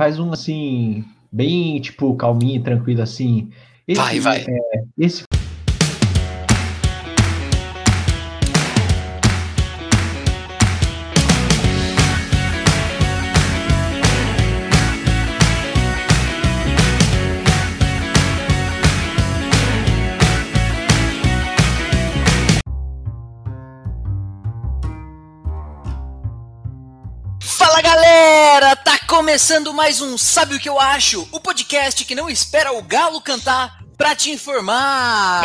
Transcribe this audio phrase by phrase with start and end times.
[0.00, 3.50] faz um assim, bem tipo calminho, tranquilo assim.
[3.86, 4.46] Esse, vai, vai.
[4.48, 5.24] É, esse
[29.30, 31.28] começando mais um Sabe o que eu acho?
[31.30, 35.44] O podcast que não espera o galo cantar pra te informar.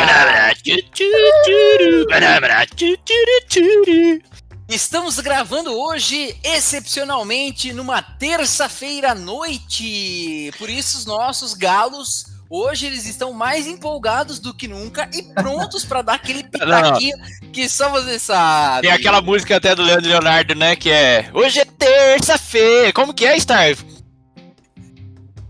[4.68, 10.50] Estamos gravando hoje, excepcionalmente, numa terça-feira à noite.
[10.58, 15.84] Por isso, os nossos galos Hoje eles estão mais empolgados do que nunca e prontos
[15.84, 17.50] para dar aquele pitaquinho não.
[17.50, 18.82] que só você sabe.
[18.82, 20.76] Tem aquela música até do Leandro Leonardo, né?
[20.76, 22.92] Que é Hoje é terça-feira.
[22.92, 23.76] Como que é, Star?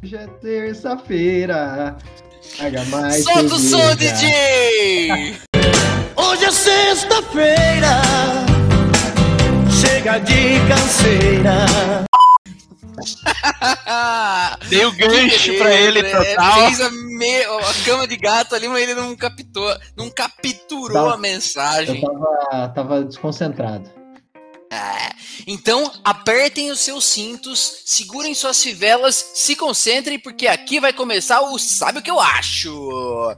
[0.03, 1.97] Hoje é terça-feira.
[3.23, 5.37] Solta o som, DJ!
[6.17, 8.01] Hoje é sexta-feira.
[9.81, 12.07] Chega de canseira.
[14.69, 16.67] Dei o gancho pra ele é, total.
[16.67, 17.43] Fez a, me...
[17.43, 22.03] a, cama de gato ali, mas ele não captou, não capturou tava, a mensagem.
[22.03, 23.91] Eu tava, tava desconcentrado.
[24.71, 25.15] É,
[25.47, 31.59] então, apertem os seus cintos, segurem suas fivelas, se concentrem, porque aqui vai começar o
[31.59, 33.37] Sabe o que eu acho?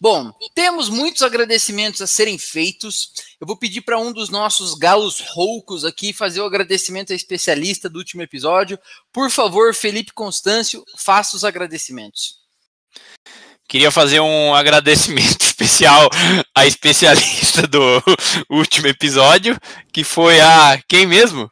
[0.00, 3.10] Bom, temos muitos agradecimentos a serem feitos.
[3.40, 7.88] Eu vou pedir para um dos nossos galos roucos aqui fazer o agradecimento à especialista
[7.88, 8.78] do último episódio.
[9.12, 12.36] Por favor, Felipe Constâncio, faça os agradecimentos.
[13.68, 16.08] Queria fazer um agradecimento especial
[16.54, 18.00] à especialista do
[18.48, 19.58] último episódio,
[19.92, 21.50] que foi a quem mesmo?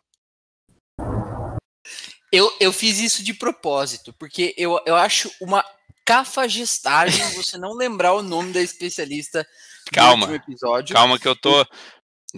[2.30, 5.64] Eu, eu fiz isso de propósito, porque eu, eu acho uma
[6.06, 9.46] cafagestagem você não lembrar o nome da especialista
[9.92, 10.94] calma, do último episódio.
[10.94, 11.66] Calma que eu tô,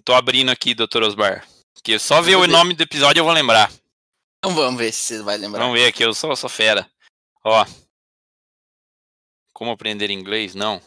[0.04, 1.46] tô abrindo aqui, doutor Osbar.
[1.84, 3.70] Que só ver o nome do episódio eu vou lembrar.
[4.38, 5.60] Então vamos ver se você vai lembrar.
[5.60, 6.90] Vamos ver aqui, eu sou, sou fera.
[7.44, 7.64] Ó.
[9.52, 10.54] Como aprender inglês?
[10.54, 10.80] Não.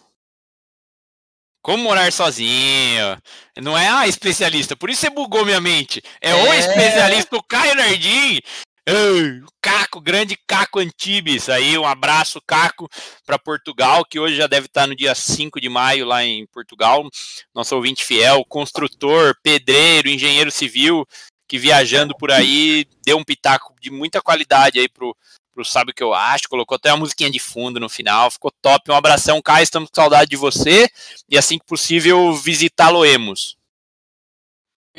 [1.61, 3.21] Como morar sozinho.
[3.57, 6.01] Não é a especialista, por isso você bugou minha mente.
[6.19, 6.33] É, é...
[6.33, 8.39] o especialista, o Caio Nardim.
[8.87, 12.89] Ei, Caco, grande Caco Antibes, aí um abraço, Caco,
[13.23, 17.07] para Portugal, que hoje já deve estar no dia 5 de maio lá em Portugal.
[17.53, 21.05] Nosso ouvinte fiel, construtor, pedreiro, engenheiro civil,
[21.47, 25.15] que viajando por aí deu um pitaco de muita qualidade aí pro,
[25.53, 28.51] pro Sabe o que eu acho, colocou até uma musiquinha de fundo no final, ficou
[28.63, 28.89] top.
[28.89, 30.89] Um abração, Caio, estamos com saudade de você
[31.29, 33.60] e assim que possível visitá-lo-emos.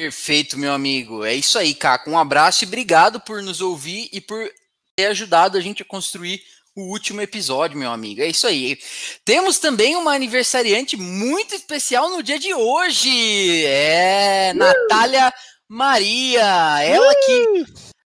[0.03, 1.25] Perfeito, meu amigo.
[1.25, 2.11] É isso aí, Caco.
[2.11, 4.51] Um abraço e obrigado por nos ouvir e por
[4.97, 6.43] ter ajudado a gente a construir
[6.75, 8.21] o último episódio, meu amigo.
[8.21, 8.81] É isso aí.
[9.25, 13.65] Temos também uma aniversariante muito especial no dia de hoje.
[13.65, 15.33] É Natália
[15.69, 16.83] Maria.
[16.83, 17.65] Ela que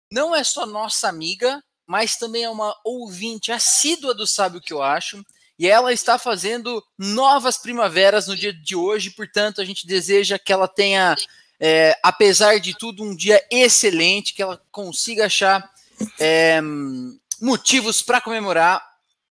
[0.10, 4.72] não é só nossa amiga, mas também é uma ouvinte assídua do Sabe o que
[4.72, 5.22] eu acho.
[5.60, 10.54] E ela está fazendo novas primaveras no dia de hoje, portanto, a gente deseja que
[10.54, 11.18] ela tenha
[11.64, 15.70] é, apesar de tudo, um dia excelente, que ela consiga achar
[16.20, 16.60] é,
[17.40, 18.84] motivos para comemorar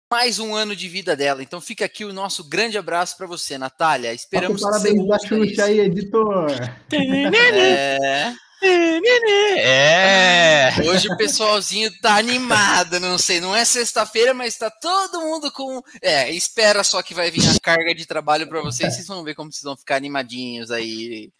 [0.08, 1.42] mais um ano de vida dela.
[1.42, 4.14] Então fica aqui o nosso grande abraço para você, Natália.
[4.14, 6.50] Esperamos Parabéns da Xuxa aí, editor.
[6.92, 8.32] É...
[8.62, 10.72] É.
[10.84, 15.82] Hoje o pessoalzinho tá animado, não sei, não é sexta-feira, mas tá todo mundo com.
[16.02, 19.34] É, espera só que vai vir a carga de trabalho para vocês, vocês vão ver
[19.34, 21.30] como vocês vão ficar animadinhos aí.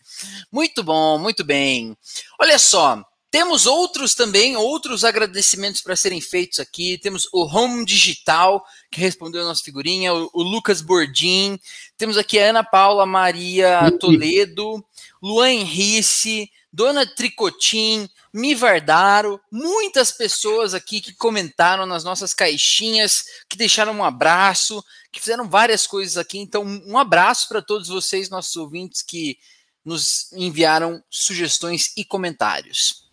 [0.51, 1.97] Muito bom, muito bem.
[2.39, 6.99] Olha só, temos outros também, outros agradecimentos para serem feitos aqui.
[6.99, 11.57] Temos o Home Digital, que respondeu a nossa figurinha, o, o Lucas Bordim.
[11.97, 14.85] Temos aqui a Ana Paula Maria Toledo,
[15.23, 23.93] Luan Henrice, Dona Tricotim, Mivardaro, muitas pessoas aqui que comentaram nas nossas caixinhas, que deixaram
[23.93, 26.39] um abraço, que fizeram várias coisas aqui.
[26.39, 29.37] Então, um abraço para todos vocês, nossos ouvintes, que
[29.85, 33.11] nos enviaram sugestões e comentários.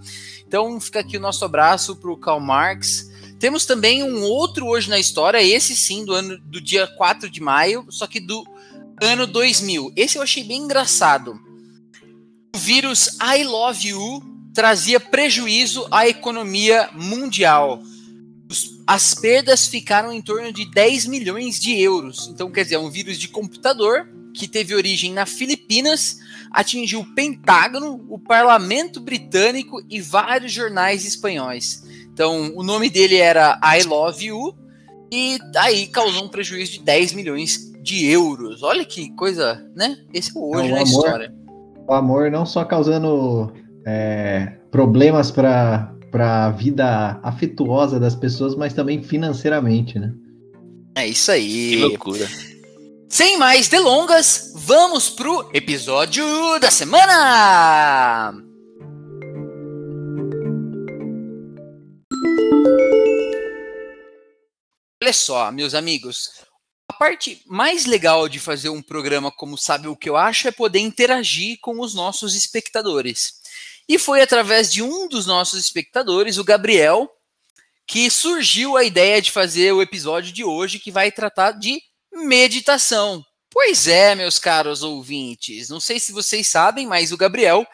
[0.47, 3.11] Então fica aqui o nosso abraço para o Karl Marx.
[3.37, 7.41] Temos também um outro hoje na história, esse sim, do ano do dia 4 de
[7.41, 8.45] maio, só que do
[9.01, 9.91] ano 2000.
[9.95, 11.39] Esse eu achei bem engraçado.
[12.55, 14.23] O vírus I Love You
[14.53, 17.83] trazia prejuízo à economia mundial.
[18.87, 22.27] As perdas ficaram em torno de 10 milhões de euros.
[22.29, 26.19] Então, quer dizer, é um vírus de computador que teve origem na Filipinas,
[26.51, 31.83] atingiu o Pentágono, o parlamento britânico e vários jornais espanhóis.
[32.13, 34.55] Então, o nome dele era I Love You
[35.11, 38.63] e aí causou um prejuízo de 10 milhões de euros.
[38.63, 39.97] Olha que coisa, né?
[40.13, 40.87] Esse é o hoje É, o na amor.
[41.05, 41.33] história.
[41.87, 43.53] O amor não só causando
[43.85, 50.13] é, problemas para a vida afetuosa das pessoas, mas também financeiramente, né?
[50.95, 51.75] É isso Que aí.
[51.77, 52.27] loucura.
[53.09, 56.25] Sem mais delongas, vamos pro episódio
[56.59, 58.33] da semana!
[65.01, 66.31] Olha só, meus amigos,
[66.89, 70.51] a parte mais legal de fazer um programa como Sabe o que eu acho é
[70.51, 73.35] poder interagir com os nossos espectadores.
[73.87, 77.09] E foi através de um dos nossos espectadores, o Gabriel,
[77.87, 81.81] que surgiu a ideia de fazer o episódio de hoje que vai tratar de
[82.25, 83.23] meditação.
[83.49, 87.65] Pois é, meus caros ouvintes, não sei se vocês sabem, mas o Gabriel,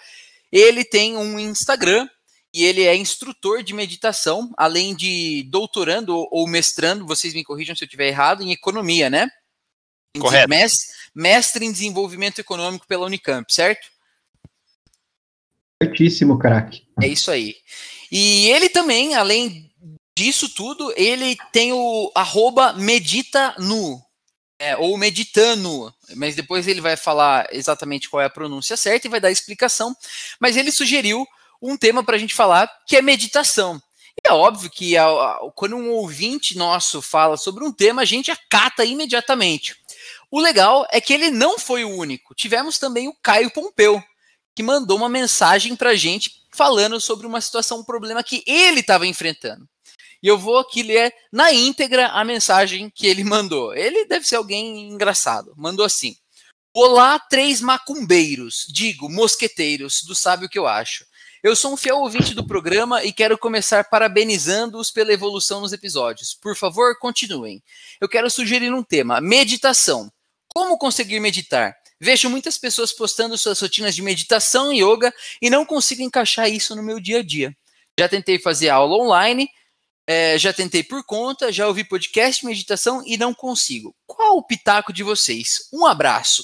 [0.51, 2.07] ele tem um Instagram
[2.53, 7.83] e ele é instrutor de meditação, além de doutorando ou- mestrando, vocês me corrijam se
[7.83, 9.27] eu estiver errado, em economia, né?
[10.19, 10.47] Correto.
[10.47, 13.87] Mestre, mestre em desenvolvimento econômico pela Unicamp, certo?
[15.81, 16.83] Certíssimo, craque.
[17.01, 17.55] É isso aí.
[18.11, 19.71] E ele também, além
[20.17, 23.99] disso tudo, ele tem o arroba medita nu.
[24.65, 29.09] É, ou meditano, mas depois ele vai falar exatamente qual é a pronúncia certa e
[29.09, 29.93] vai dar a explicação.
[30.39, 31.27] Mas ele sugeriu
[31.61, 33.81] um tema para a gente falar, que é meditação.
[34.15, 38.05] E é óbvio que a- a- quando um ouvinte nosso fala sobre um tema, a
[38.05, 39.75] gente acata imediatamente.
[40.31, 42.33] O legal é que ele não foi o único.
[42.33, 44.01] Tivemos também o Caio Pompeu,
[44.55, 48.79] que mandou uma mensagem para a gente falando sobre uma situação, um problema que ele
[48.79, 49.67] estava enfrentando.
[50.23, 53.75] E eu vou aqui ler na íntegra a mensagem que ele mandou.
[53.75, 55.53] Ele deve ser alguém engraçado.
[55.57, 56.15] Mandou assim:
[56.73, 61.05] Olá, três macumbeiros, digo, mosqueteiros, do Sabe o que eu acho.
[61.43, 66.33] Eu sou um fiel ouvinte do programa e quero começar parabenizando-os pela evolução nos episódios.
[66.33, 67.61] Por favor, continuem.
[67.99, 70.09] Eu quero sugerir um tema: meditação.
[70.47, 71.75] Como conseguir meditar?
[71.99, 76.75] Vejo muitas pessoas postando suas rotinas de meditação e yoga e não consigo encaixar isso
[76.75, 77.53] no meu dia a dia.
[77.99, 79.49] Já tentei fazer aula online,
[80.05, 83.95] é, já tentei por conta, já ouvi podcast meditação e não consigo.
[84.05, 85.69] Qual o pitaco de vocês?
[85.71, 86.43] Um abraço.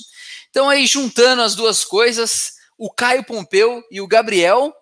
[0.50, 4.74] Então, aí, juntando as duas coisas, o Caio Pompeu e o Gabriel,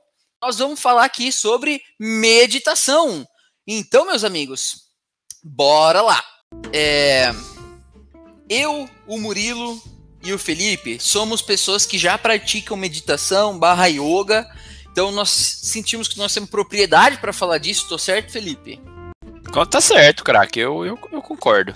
[0.41, 3.27] nós vamos falar aqui sobre meditação.
[3.65, 4.83] Então, meus amigos,
[5.43, 6.23] bora lá.
[6.71, 7.31] É,
[8.49, 9.81] eu, o Murilo
[10.23, 14.47] e o Felipe somos pessoas que já praticam meditação barra yoga.
[14.97, 17.87] Então, nós sentimos que nós temos propriedade para falar disso.
[17.87, 18.81] Tô certo, Felipe?
[19.69, 20.59] Tá certo, craque.
[20.59, 21.71] Eu, eu, eu concordo.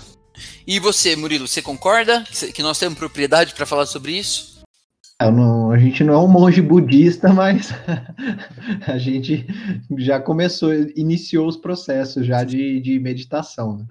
[0.66, 4.64] E você, Murilo, você concorda que nós temos propriedade para falar sobre isso?
[5.22, 7.70] Não, a gente não é um monge budista, mas
[8.88, 9.46] a gente
[10.00, 13.78] já começou, iniciou os processos já de, de meditação.
[13.78, 13.86] Né?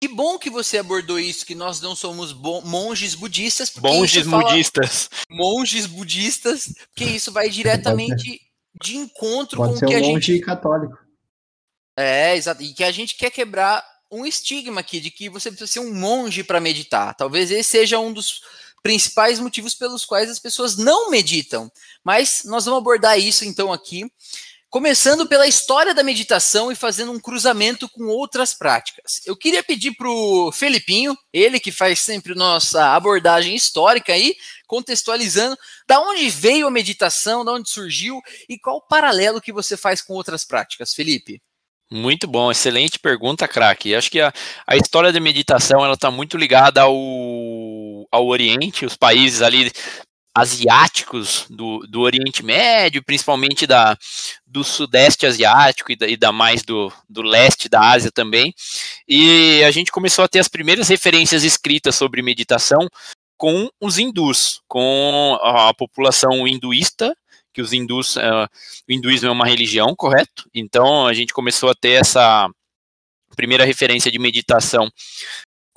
[0.00, 3.72] Que bom que você abordou isso, que nós não somos monges budistas.
[3.76, 5.10] Monges budistas.
[5.28, 8.40] Monges budistas, porque isso vai diretamente
[8.80, 10.44] de encontro Pode com o que um a monge gente.
[10.44, 10.96] católico.
[11.96, 12.62] É, exato.
[12.62, 15.92] E que a gente quer quebrar um estigma aqui de que você precisa ser um
[15.92, 17.14] monge para meditar.
[17.14, 18.40] Talvez esse seja um dos
[18.82, 21.70] principais motivos pelos quais as pessoas não meditam.
[22.04, 24.10] Mas nós vamos abordar isso então aqui.
[24.70, 29.22] Começando pela história da meditação e fazendo um cruzamento com outras práticas.
[29.24, 34.34] Eu queria pedir para o Felipinho, ele que faz sempre nossa abordagem histórica aí,
[34.66, 35.56] contextualizando
[35.88, 40.02] da onde veio a meditação, da onde surgiu e qual o paralelo que você faz
[40.02, 41.40] com outras práticas, Felipe.
[41.90, 43.94] Muito bom, excelente pergunta, craque.
[43.94, 44.30] Acho que a,
[44.66, 46.94] a história da meditação ela está muito ligada ao,
[48.12, 49.72] ao Oriente, os países ali
[50.40, 53.96] asiáticos do, do Oriente Médio, principalmente da,
[54.46, 58.54] do Sudeste Asiático e da, e da mais do, do leste da Ásia também.
[59.06, 62.88] E a gente começou a ter as primeiras referências escritas sobre meditação
[63.36, 67.14] com os hindus, com a população hinduísta,
[67.52, 68.48] que os hindus, uh,
[68.88, 70.48] o hinduísmo é uma religião, correto?
[70.54, 72.48] Então a gente começou a ter essa
[73.36, 74.90] primeira referência de meditação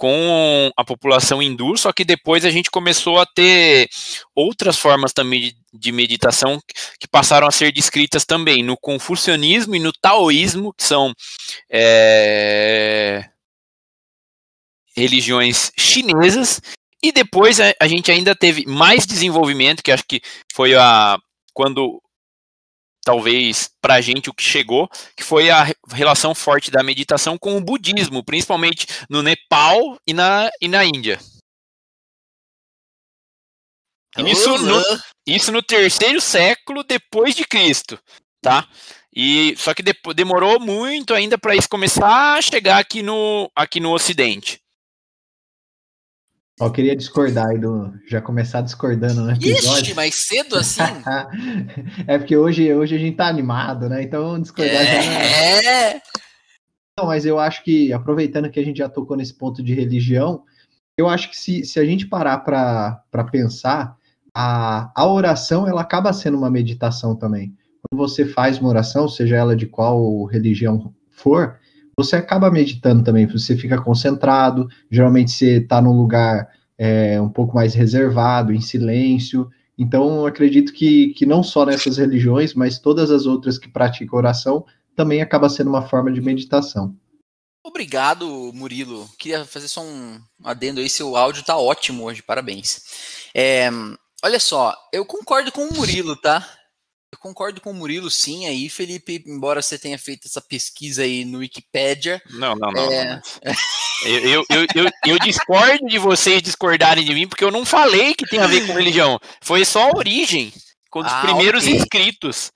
[0.02, 3.88] com a população hindu, só que depois a gente começou a ter
[4.34, 6.60] outras formas também de meditação
[7.00, 11.14] que passaram a ser descritas também no confucionismo e no taoísmo, que são
[11.70, 13.30] é,
[14.98, 16.60] religiões chinesas,
[17.04, 20.20] e depois a, a, gente ainda teve mais desenvolvimento, que acho que
[20.52, 21.20] foi a
[21.54, 22.02] quando
[23.12, 24.88] talvez para a gente o que chegou,
[25.18, 30.50] que foi a relação forte da meditação com o budismo, principalmente no Nepal e na,
[30.62, 31.20] e na Índia.
[34.18, 34.82] Isso no,
[35.28, 38.00] isso no terceiro século depois de Cristo,
[38.42, 38.66] tá?
[39.14, 39.84] E só que
[40.16, 44.61] demorou muito ainda para isso começar a chegar aqui no, aqui no Ocidente.
[46.62, 47.92] Só queria discordar aí do.
[48.08, 49.82] Já começar discordando episódio.
[49.82, 50.84] Ixi, mais cedo assim?
[52.06, 54.04] é porque hoje, hoje a gente tá animado, né?
[54.04, 55.02] Então discordar é...
[55.02, 55.12] já.
[55.12, 56.02] É.
[57.00, 60.44] Não, mas eu acho que, aproveitando que a gente já tocou nesse ponto de religião,
[60.96, 63.98] eu acho que se, se a gente parar para pensar,
[64.32, 67.58] a, a oração ela acaba sendo uma meditação também.
[67.82, 71.60] Quando você faz uma oração, seja ela de qual religião for,
[71.98, 77.56] você acaba meditando também, você fica concentrado, geralmente você está num lugar é, um pouco
[77.56, 79.50] mais reservado, em silêncio.
[79.78, 84.66] Então, acredito que, que não só nessas religiões, mas todas as outras que praticam oração,
[84.96, 86.96] também acaba sendo uma forma de meditação.
[87.64, 89.08] Obrigado, Murilo.
[89.18, 92.82] Queria fazer só um adendo aí, seu áudio tá ótimo hoje, parabéns.
[93.36, 93.70] É,
[94.24, 96.48] olha só, eu concordo com o Murilo, tá?
[97.12, 101.26] Eu concordo com o Murilo, sim, aí, Felipe, embora você tenha feito essa pesquisa aí
[101.26, 102.22] no Wikipedia.
[102.30, 102.92] Não, não, não.
[102.92, 103.16] É...
[103.16, 103.22] não.
[104.06, 108.16] Eu, eu, eu, eu, eu, discordo de vocês discordarem de mim, porque eu não falei
[108.16, 109.20] que tem a ver com religião.
[109.42, 110.52] Foi só a origem,
[110.90, 111.76] com os ah, primeiros okay.
[111.76, 112.52] inscritos.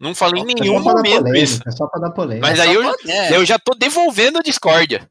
[0.00, 1.60] Não falei em nenhum momento polêmica, isso.
[1.66, 2.48] É só para dar polêmica.
[2.48, 3.30] Mas aí eu, pra...
[3.30, 5.08] eu já tô devolvendo a discórdia.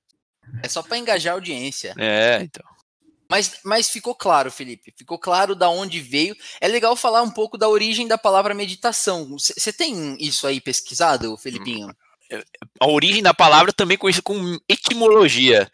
[0.63, 1.93] É só para engajar a audiência.
[1.97, 2.65] É, então.
[3.29, 4.93] Mas, mas ficou claro, Felipe.
[4.97, 6.35] Ficou claro da onde veio.
[6.61, 9.37] É legal falar um pouco da origem da palavra meditação.
[9.37, 11.93] Você tem isso aí pesquisado, Felipinho?
[12.79, 15.69] A origem da palavra também conhecida como etimologia.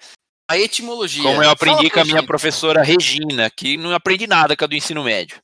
[0.47, 1.23] A etimologia.
[1.23, 4.75] Como eu aprendi com a minha professora Regina, que não aprendi nada com a do
[4.75, 5.41] ensino médio.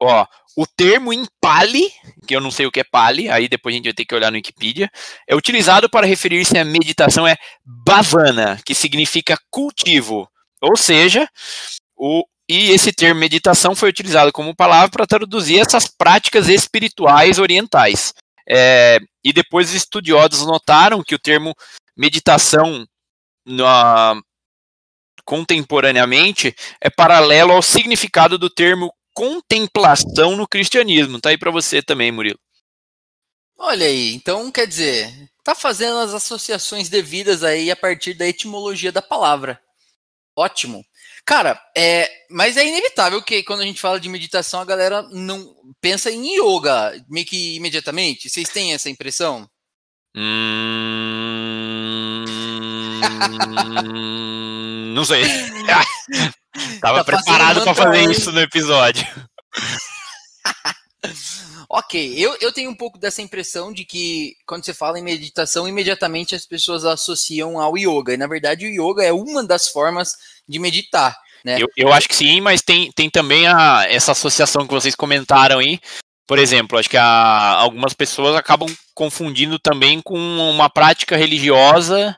[0.00, 0.26] Ó,
[0.56, 1.90] o termo em Pali,
[2.26, 4.14] que eu não sei o que é Pali, aí depois a gente vai ter que
[4.14, 4.90] olhar no Wikipedia,
[5.26, 10.28] é utilizado para referir-se à meditação é bhavana, que significa cultivo,
[10.64, 11.28] ou seja,
[11.96, 18.12] o, e esse termo meditação foi utilizado como palavra para traduzir essas práticas espirituais orientais.
[18.48, 21.54] É, e depois os estudiosos notaram que o termo
[21.96, 22.86] meditação
[23.46, 24.20] na,
[25.24, 31.20] contemporaneamente é paralelo ao significado do termo contemplação no cristianismo.
[31.20, 32.38] Tá aí para você também, Murilo.
[33.56, 38.90] Olha aí, então quer dizer, tá fazendo as associações devidas aí a partir da etimologia
[38.90, 39.60] da palavra.
[40.36, 40.84] Ótimo.
[41.24, 45.54] Cara, é, mas é inevitável que quando a gente fala de meditação, a galera não
[45.80, 48.28] pensa em yoga meio que imediatamente.
[48.28, 49.48] Vocês têm essa impressão?
[50.16, 50.64] Hum...
[54.94, 55.24] não sei.
[56.80, 59.06] Tava tá preparado para fazer isso no episódio.
[61.68, 65.68] ok, eu, eu tenho um pouco dessa impressão de que quando você fala em meditação,
[65.68, 68.14] imediatamente as pessoas associam ao yoga.
[68.14, 70.12] E na verdade, o yoga é uma das formas
[70.48, 71.16] de meditar.
[71.44, 71.58] Né?
[71.60, 75.58] Eu, eu acho que sim, mas tem, tem também a, essa associação que vocês comentaram
[75.58, 75.78] aí.
[76.26, 82.16] Por exemplo, acho que a, algumas pessoas acabam confundindo também com uma prática religiosa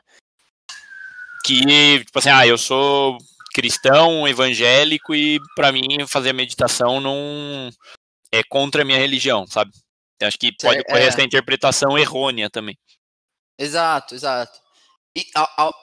[1.43, 3.17] que, tipo assim, ah, eu sou
[3.53, 7.69] cristão, evangélico e para mim fazer meditação não
[8.31, 9.71] é contra a minha religião, sabe?
[10.19, 11.07] Eu acho que pode ocorrer é.
[11.07, 12.77] essa interpretação errônea também.
[13.57, 14.59] Exato, exato.
[15.15, 15.25] E,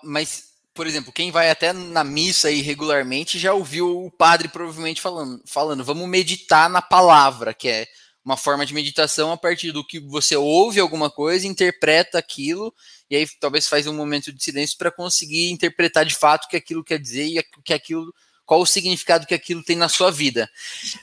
[0.02, 5.00] mas por exemplo, quem vai até na missa aí regularmente já ouviu o padre provavelmente
[5.00, 7.86] falando, falando, vamos meditar na palavra, que é
[8.24, 12.74] uma forma de meditação a partir do que você ouve alguma coisa, interpreta aquilo,
[13.08, 16.56] e aí talvez faz um momento de silêncio para conseguir interpretar de fato o que
[16.56, 18.12] aquilo quer dizer e que aquilo
[18.46, 20.50] qual o significado que aquilo tem na sua vida.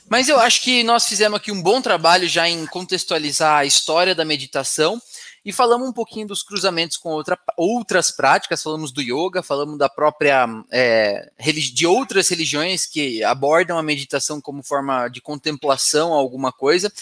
[0.08, 4.14] Mas eu acho que nós fizemos aqui um bom trabalho já em contextualizar a história
[4.14, 5.00] da meditação
[5.44, 9.88] e falamos um pouquinho dos cruzamentos com outra, outras práticas, falamos do yoga, falamos da
[9.88, 11.32] própria é,
[11.74, 16.92] de outras religiões que abordam a meditação como forma de contemplação a alguma coisa.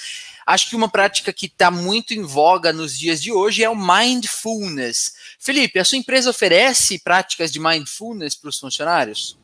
[0.47, 3.77] Acho que uma prática que está muito em voga nos dias de hoje é o
[3.77, 5.15] mindfulness.
[5.39, 9.39] Felipe, a sua empresa oferece práticas de mindfulness para os funcionários?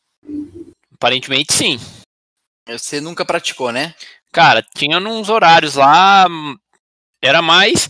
[0.97, 1.79] Aparentemente sim.
[2.69, 3.95] Você nunca praticou, né?
[4.33, 6.27] Cara, tinha uns horários lá,
[7.23, 7.89] era mais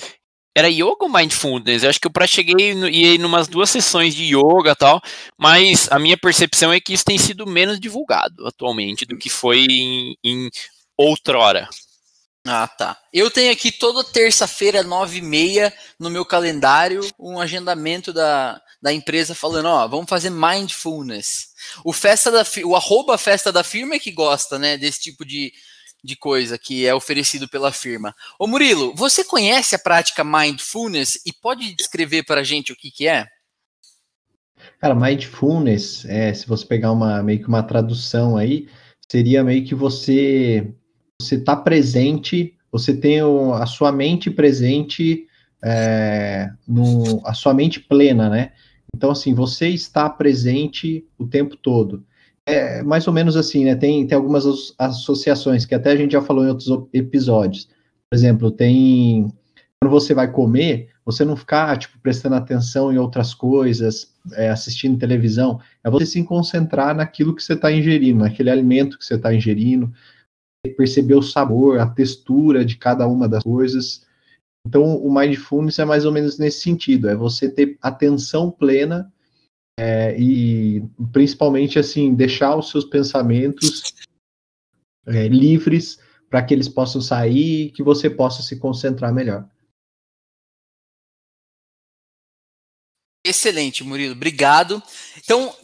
[0.57, 1.83] era yoga ou mindfulness?
[1.83, 5.03] Eu acho que eu pra cheguei e em umas duas sessões de yoga e tal,
[5.37, 9.67] mas a minha percepção é que isso tem sido menos divulgado atualmente do que foi
[9.69, 10.51] em, em
[10.97, 11.69] outrora.
[12.49, 12.97] Ah, tá.
[13.13, 18.93] Eu tenho aqui toda terça-feira, nove e meia, no meu calendário, um agendamento da, da
[18.93, 21.49] empresa falando, ó, vamos fazer mindfulness.
[21.85, 25.53] O festa da o arroba festa da firma é que gosta, né, desse tipo de,
[26.05, 28.15] de coisa que é oferecido pela firma.
[28.39, 33.09] Ô Murilo, você conhece a prática mindfulness e pode descrever para gente o que, que
[33.09, 33.27] é?
[34.81, 38.69] Cara, mindfulness, é, se você pegar uma meio que uma tradução aí,
[39.11, 40.73] seria meio que você
[41.21, 45.27] você está presente, você tem o, a sua mente presente,
[45.65, 48.53] é, no, a sua mente plena, né?
[48.95, 52.05] Então, assim, você está presente o tempo todo
[52.47, 53.75] é mais ou menos assim, né?
[53.75, 54.45] Tem, tem algumas
[54.79, 57.69] associações que até a gente já falou em outros episódios.
[58.09, 59.33] Por exemplo, tem
[59.83, 64.99] quando você vai comer, você não ficar tipo prestando atenção em outras coisas, é, assistindo
[64.99, 69.35] televisão, é você se concentrar naquilo que você está ingerindo, naquele alimento que você está
[69.35, 69.93] ingerindo,
[70.77, 74.07] perceber o sabor, a textura de cada uma das coisas.
[74.67, 79.13] Então, o mindfulness é mais ou menos nesse sentido, é você ter atenção plena
[79.79, 83.95] é, e principalmente assim deixar os seus pensamentos
[85.07, 89.49] é, livres para que eles possam sair e que você possa se concentrar melhor.
[93.25, 94.83] Excelente, Murilo, obrigado.
[95.19, 95.55] Então,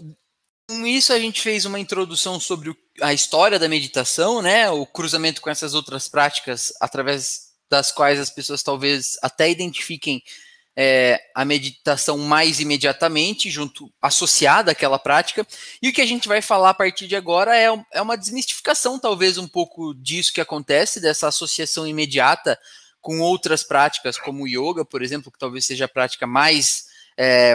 [0.68, 4.70] com isso a gente fez uma introdução sobre a história da meditação, né?
[4.70, 10.22] O cruzamento com essas outras práticas através das quais as pessoas talvez até identifiquem
[10.76, 15.46] é, a meditação mais imediatamente, junto associada àquela prática.
[15.80, 18.98] E o que a gente vai falar a partir de agora é, é uma desmistificação,
[18.98, 22.58] talvez, um pouco disso que acontece, dessa associação imediata
[23.00, 27.54] com outras práticas, como o yoga, por exemplo, que talvez seja a prática mais é,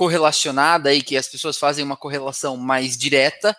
[0.00, 3.54] correlacionada e que as pessoas fazem uma correlação mais direta,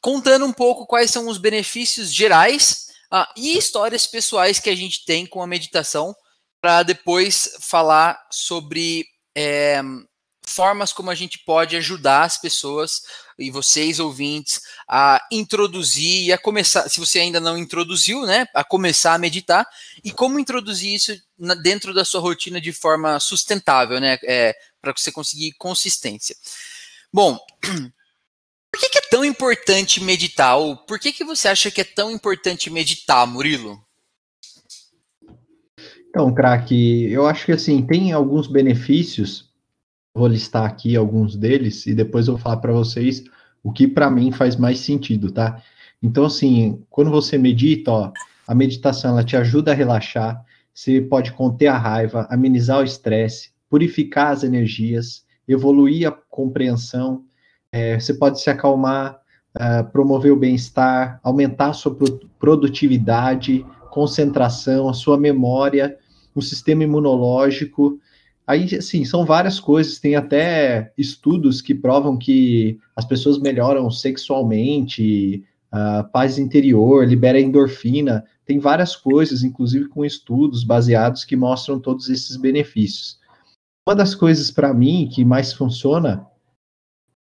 [0.00, 5.04] contando um pouco quais são os benefícios gerais ah, e histórias pessoais que a gente
[5.04, 6.14] tem com a meditação
[6.60, 9.04] para depois falar sobre
[9.36, 9.82] é,
[10.46, 13.02] formas como a gente pode ajudar as pessoas
[13.36, 18.62] e vocês ouvintes a introduzir e a começar, se você ainda não introduziu, né, a
[18.62, 19.66] começar a meditar
[20.04, 21.20] e como introduzir isso
[21.60, 26.36] dentro da sua rotina de forma sustentável, né, é, para você conseguir consistência.
[27.12, 27.38] Bom,
[28.70, 30.56] por que, que, é tão importante meditar?
[30.56, 33.80] Ou por que, que você acha que é tão importante meditar, Murilo?
[36.10, 39.50] Então, craque, eu acho que assim, tem alguns benefícios,
[40.14, 43.24] vou listar aqui alguns deles e depois eu vou falar para vocês
[43.62, 45.62] o que para mim faz mais sentido, tá?
[46.02, 48.12] Então, assim, quando você medita, ó,
[48.46, 53.51] a meditação ela te ajuda a relaxar, você pode conter a raiva, amenizar o estresse,
[53.72, 57.24] purificar as energias, evoluir a compreensão,
[57.72, 59.18] é, você pode se acalmar,
[59.56, 61.96] uh, promover o bem-estar, aumentar a sua
[62.38, 65.96] produtividade, concentração, a sua memória
[66.36, 67.98] um sistema imunológico.
[68.46, 69.98] Aí, assim, são várias coisas.
[69.98, 78.22] Tem até estudos que provam que as pessoas melhoram sexualmente, a paz interior, libera endorfina.
[78.44, 83.21] Tem várias coisas, inclusive com estudos baseados que mostram todos esses benefícios.
[83.86, 86.26] Uma das coisas para mim que mais funciona,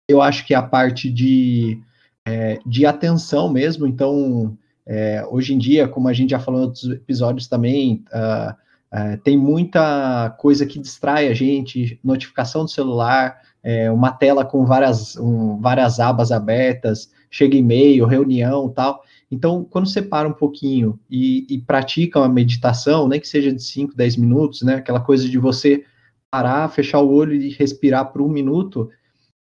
[0.09, 1.79] eu acho que é a parte de
[2.25, 3.87] é, de atenção mesmo.
[3.87, 8.51] Então, é, hoje em dia, como a gente já falou em outros episódios também, uh,
[8.51, 14.65] uh, tem muita coisa que distrai a gente, notificação do celular, é, uma tela com
[14.65, 19.03] várias, um, várias abas abertas, chega e-mail, reunião tal.
[19.29, 23.61] Então, quando você para um pouquinho e, e pratica uma meditação, nem que seja de
[23.61, 24.75] 5, 10 minutos, né?
[24.75, 25.83] Aquela coisa de você
[26.31, 28.89] parar, fechar o olho e respirar por um minuto,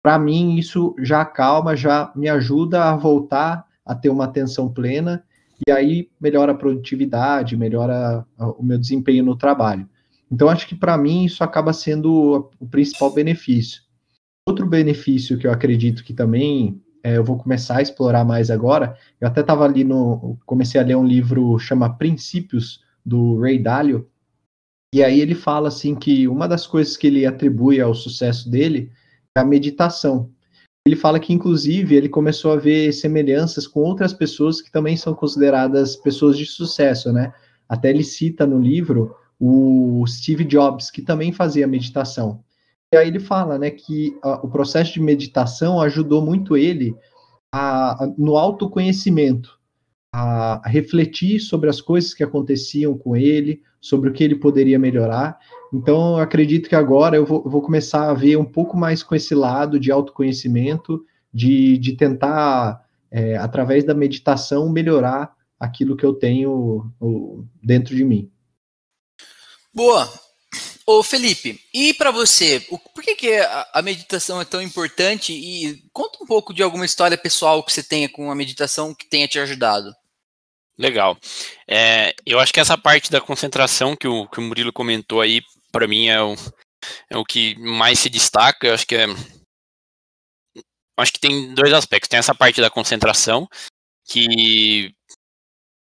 [0.01, 5.23] para mim isso já acalma, já me ajuda a voltar a ter uma atenção plena
[5.67, 9.87] e aí melhora a produtividade, melhora o meu desempenho no trabalho.
[10.31, 13.81] Então, acho que para mim isso acaba sendo o principal benefício.
[14.47, 18.95] Outro benefício que eu acredito que também é, eu vou começar a explorar mais agora,
[19.19, 20.37] eu até estava ali no.
[20.45, 24.07] Comecei a ler um livro chama Princípios, do Ray Dalio,
[24.93, 28.91] e aí ele fala assim que uma das coisas que ele atribui ao sucesso dele
[29.35, 30.29] é a meditação.
[30.85, 35.13] Ele fala que, inclusive, ele começou a ver semelhanças com outras pessoas que também são
[35.13, 37.31] consideradas pessoas de sucesso, né?
[37.69, 42.43] Até ele cita no livro o Steve Jobs, que também fazia meditação.
[42.93, 46.93] E aí ele fala, né, que a, o processo de meditação ajudou muito ele
[47.53, 49.57] a, a, no autoconhecimento,
[50.11, 55.39] a, refletir sobre as coisas que aconteciam com ele, sobre o que ele poderia melhorar.
[55.73, 59.01] Então, eu acredito que agora eu vou, eu vou, começar a ver um pouco mais
[59.01, 66.05] com esse lado de autoconhecimento, de, de tentar, é, através da meditação, melhorar aquilo que
[66.05, 68.29] eu tenho o, dentro de mim.
[69.73, 70.11] Boa.
[70.85, 75.31] Ô Felipe, e para você, o, por que, que a, a, meditação é tão importante?
[75.31, 79.07] E conta um pouco de alguma história pessoal que você tenha com a meditação que
[79.07, 79.93] tenha te ajudado.
[80.77, 81.17] Legal.
[81.67, 85.41] É, eu acho que essa parte da concentração que o, que o Murilo comentou aí,
[85.71, 86.35] para mim é o,
[87.09, 88.67] é o que mais se destaca.
[88.67, 89.05] Eu acho que é.
[90.97, 92.09] Acho que tem dois aspectos.
[92.09, 93.47] Tem essa parte da concentração,
[94.07, 94.93] que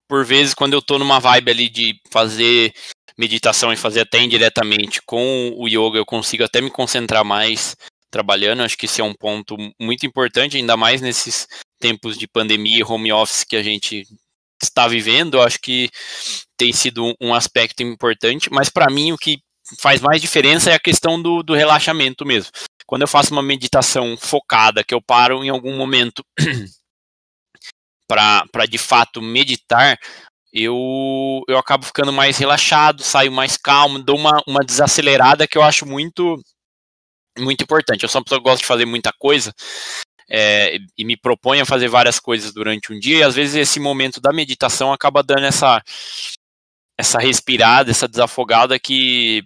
[0.08, 2.74] por vezes, quando eu tô numa vibe ali de fazer
[3.18, 7.76] meditação e fazer até indiretamente com o yoga, eu consigo até me concentrar mais
[8.12, 8.62] trabalhando.
[8.62, 11.48] Acho que esse é um ponto muito importante, ainda mais nesses
[11.80, 14.06] tempos de pandemia e home office que a gente
[14.62, 15.89] está vivendo, acho que
[16.58, 19.39] tem sido um aspecto importante, mas para mim o que
[19.80, 22.52] faz mais diferença é a questão do, do relaxamento mesmo.
[22.86, 26.24] Quando eu faço uma meditação focada, que eu paro em algum momento
[28.08, 29.98] para de fato meditar,
[30.54, 35.63] eu, eu acabo ficando mais relaxado, saio mais calmo, dou uma, uma desacelerada que eu
[35.63, 36.39] acho muito
[37.38, 38.04] muito importante.
[38.04, 39.54] Eu sou uma pessoa que gosta de fazer muita coisa,
[40.30, 43.80] é, e me propõe a fazer várias coisas durante um dia, e às vezes esse
[43.80, 45.82] momento da meditação acaba dando essa,
[46.98, 49.44] essa respirada, essa desafogada que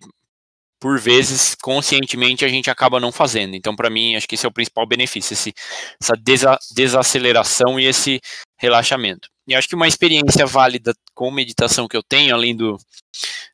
[0.80, 3.56] por vezes conscientemente a gente acaba não fazendo.
[3.56, 5.54] Então, para mim, acho que esse é o principal benefício, esse,
[6.02, 8.22] essa desa desaceleração e esse
[8.58, 9.28] relaxamento.
[9.46, 12.78] E acho que uma experiência válida com meditação que eu tenho, além do.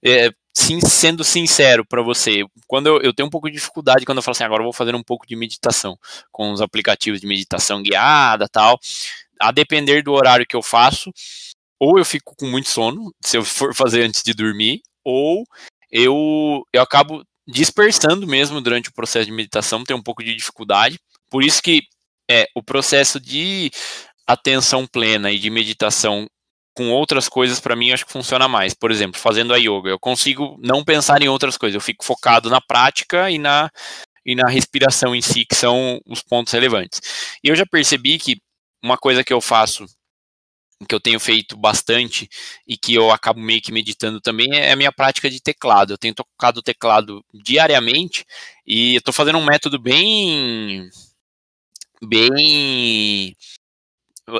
[0.03, 4.19] É, sim, sendo sincero para você, quando eu, eu, tenho um pouco de dificuldade quando
[4.19, 5.99] eu falo assim, agora eu vou fazer um pouco de meditação
[6.31, 8.79] com os aplicativos de meditação guiada tal,
[9.39, 11.11] a depender do horário que eu faço,
[11.77, 15.43] ou eu fico com muito sono, se eu for fazer antes de dormir, ou
[15.91, 20.99] eu, eu acabo dispersando mesmo durante o processo de meditação, tenho um pouco de dificuldade,
[21.29, 21.83] por isso que
[22.31, 23.69] é, o processo de
[24.25, 26.27] atenção plena e de meditação
[26.75, 28.73] com outras coisas, para mim, acho que funciona mais.
[28.73, 32.49] Por exemplo, fazendo a yoga, eu consigo não pensar em outras coisas, eu fico focado
[32.49, 33.71] na prática e na,
[34.25, 37.01] e na respiração em si, que são os pontos relevantes.
[37.43, 38.41] E eu já percebi que
[38.83, 39.85] uma coisa que eu faço,
[40.87, 42.29] que eu tenho feito bastante
[42.67, 45.93] e que eu acabo meio que meditando também, é a minha prática de teclado.
[45.93, 48.25] Eu tenho tocado o teclado diariamente
[48.67, 50.89] e eu estou fazendo um método bem.
[52.01, 53.35] bem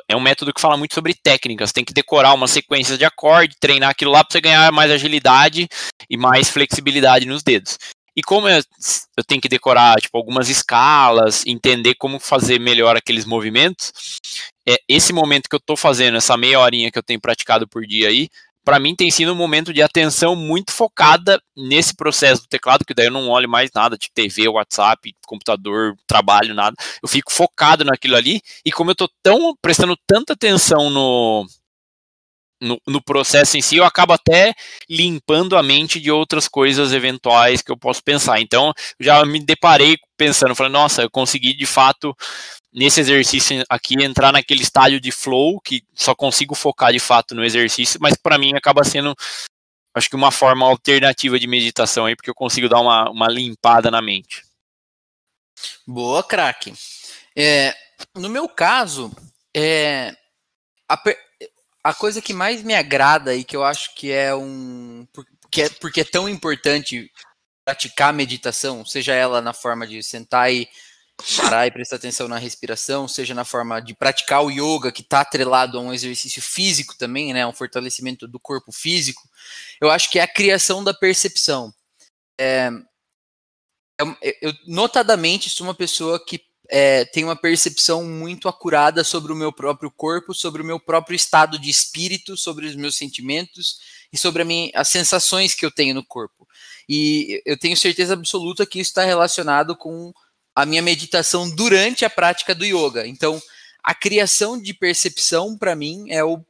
[0.07, 1.71] é um método que fala muito sobre técnicas.
[1.71, 5.67] Tem que decorar uma sequência de acorde, treinar aquilo lá para você ganhar mais agilidade
[6.09, 7.77] e mais flexibilidade nos dedos.
[8.15, 8.61] E como eu,
[9.17, 13.91] eu tenho que decorar tipo, algumas escalas, entender como fazer melhor aqueles movimentos,
[14.67, 17.85] é, esse momento que eu estou fazendo, essa meia horinha que eu tenho praticado por
[17.85, 18.29] dia aí,
[18.65, 22.95] para mim tem sido um momento de atenção muito focada nesse processo do teclado, que
[22.95, 26.75] daí eu não olho mais nada de TV, WhatsApp, computador, trabalho, nada.
[27.01, 31.45] Eu fico focado naquilo ali, e como eu tô tão prestando tanta atenção no,
[32.59, 34.53] no, no, processo em si, eu acabo até
[34.89, 38.41] limpando a mente de outras coisas eventuais que eu posso pensar.
[38.41, 42.15] Então, já me deparei pensando, falei, nossa, eu consegui de fato
[42.75, 47.45] nesse exercício aqui entrar naquele estágio de flow que só consigo focar de fato no
[47.45, 49.15] exercício, mas para mim acaba sendo
[49.93, 53.89] acho que uma forma alternativa de meditação aí, porque eu consigo dar uma, uma limpada
[53.89, 54.43] na mente.
[55.87, 56.73] Boa, craque.
[57.33, 57.73] É,
[58.13, 59.09] no meu caso,
[59.55, 60.13] É,
[60.89, 61.01] a,
[61.81, 65.07] a, coisa que mais me agrada e que eu acho que é um.
[65.13, 67.09] Porque é, porque é tão importante
[67.63, 70.67] praticar meditação, seja ela na forma de sentar e
[71.37, 75.21] parar e prestar atenção na respiração, seja na forma de praticar o yoga, que está
[75.21, 79.21] atrelado a um exercício físico também, né, um fortalecimento do corpo físico,
[79.79, 81.73] eu acho que é a criação da percepção.
[82.39, 82.69] É,
[84.41, 89.53] eu, notadamente, sou uma pessoa que é, tem uma percepção muito acurada sobre o meu
[89.53, 93.77] próprio corpo, sobre o meu próprio estado de espírito, sobre os meus sentimentos
[94.11, 96.47] e sobre minha, as sensações que eu tenho no corpo.
[96.89, 100.11] E eu tenho certeza absoluta que isso está relacionado com
[100.55, 103.05] a minha meditação durante a prática do yoga.
[103.05, 103.41] Então,
[103.83, 106.43] a criação de percepção, para mim, é o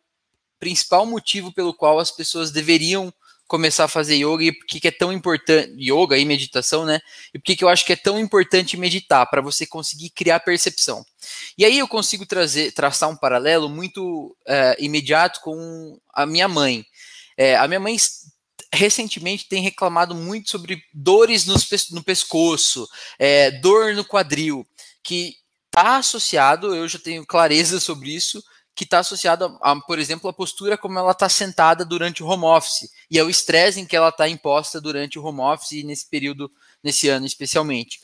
[0.59, 3.13] principal motivo pelo qual as pessoas deveriam
[3.47, 6.99] começar a fazer yoga e por que é tão importante yoga e meditação, né?
[7.33, 11.05] E por que eu acho que é tão importante meditar para você conseguir criar percepção.
[11.57, 16.85] E aí eu consigo trazer, traçar um paralelo muito é, imediato com a minha mãe.
[17.37, 17.97] É, a minha mãe
[18.73, 24.67] recentemente tem reclamado muito sobre dores nos, no pescoço, é, dor no quadril,
[25.03, 25.35] que
[25.67, 28.43] está associado, eu já tenho clareza sobre isso,
[28.75, 32.43] que está associado, a, por exemplo, a postura como ela está sentada durante o home
[32.43, 36.51] office e ao estresse em que ela está imposta durante o home office nesse período,
[36.83, 37.99] nesse ano especialmente.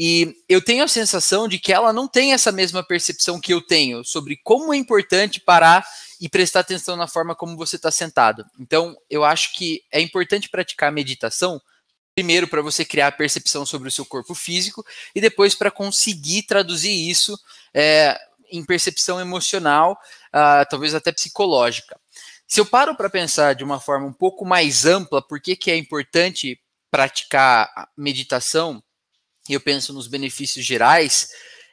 [0.00, 3.60] E eu tenho a sensação de que ela não tem essa mesma percepção que eu
[3.60, 5.84] tenho sobre como é importante parar
[6.20, 8.46] e prestar atenção na forma como você está sentado.
[8.60, 11.60] Então, eu acho que é importante praticar meditação
[12.14, 16.44] primeiro para você criar a percepção sobre o seu corpo físico e depois para conseguir
[16.44, 17.36] traduzir isso
[17.74, 18.16] é,
[18.52, 21.98] em percepção emocional, uh, talvez até psicológica.
[22.46, 25.72] Se eu paro para pensar de uma forma um pouco mais ampla, por que, que
[25.72, 28.82] é importante praticar meditação,
[29.48, 31.28] e eu penso nos benefícios gerais,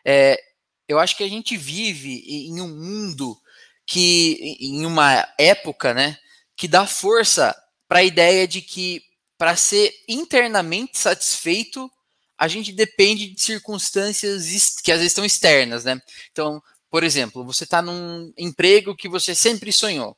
[0.06, 0.40] é,
[0.88, 3.38] eu acho que a gente vive em um mundo
[3.86, 6.18] que, em uma época, né,
[6.56, 7.56] que dá força
[7.88, 9.02] para a ideia de que
[9.38, 11.92] para ser internamente satisfeito
[12.38, 16.02] a gente depende de circunstâncias que às vezes estão externas, né?
[16.32, 20.18] Então, por exemplo, você está num emprego que você sempre sonhou,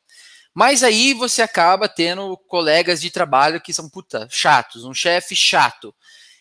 [0.54, 5.94] mas aí você acaba tendo colegas de trabalho que são puta chatos, um chefe chato,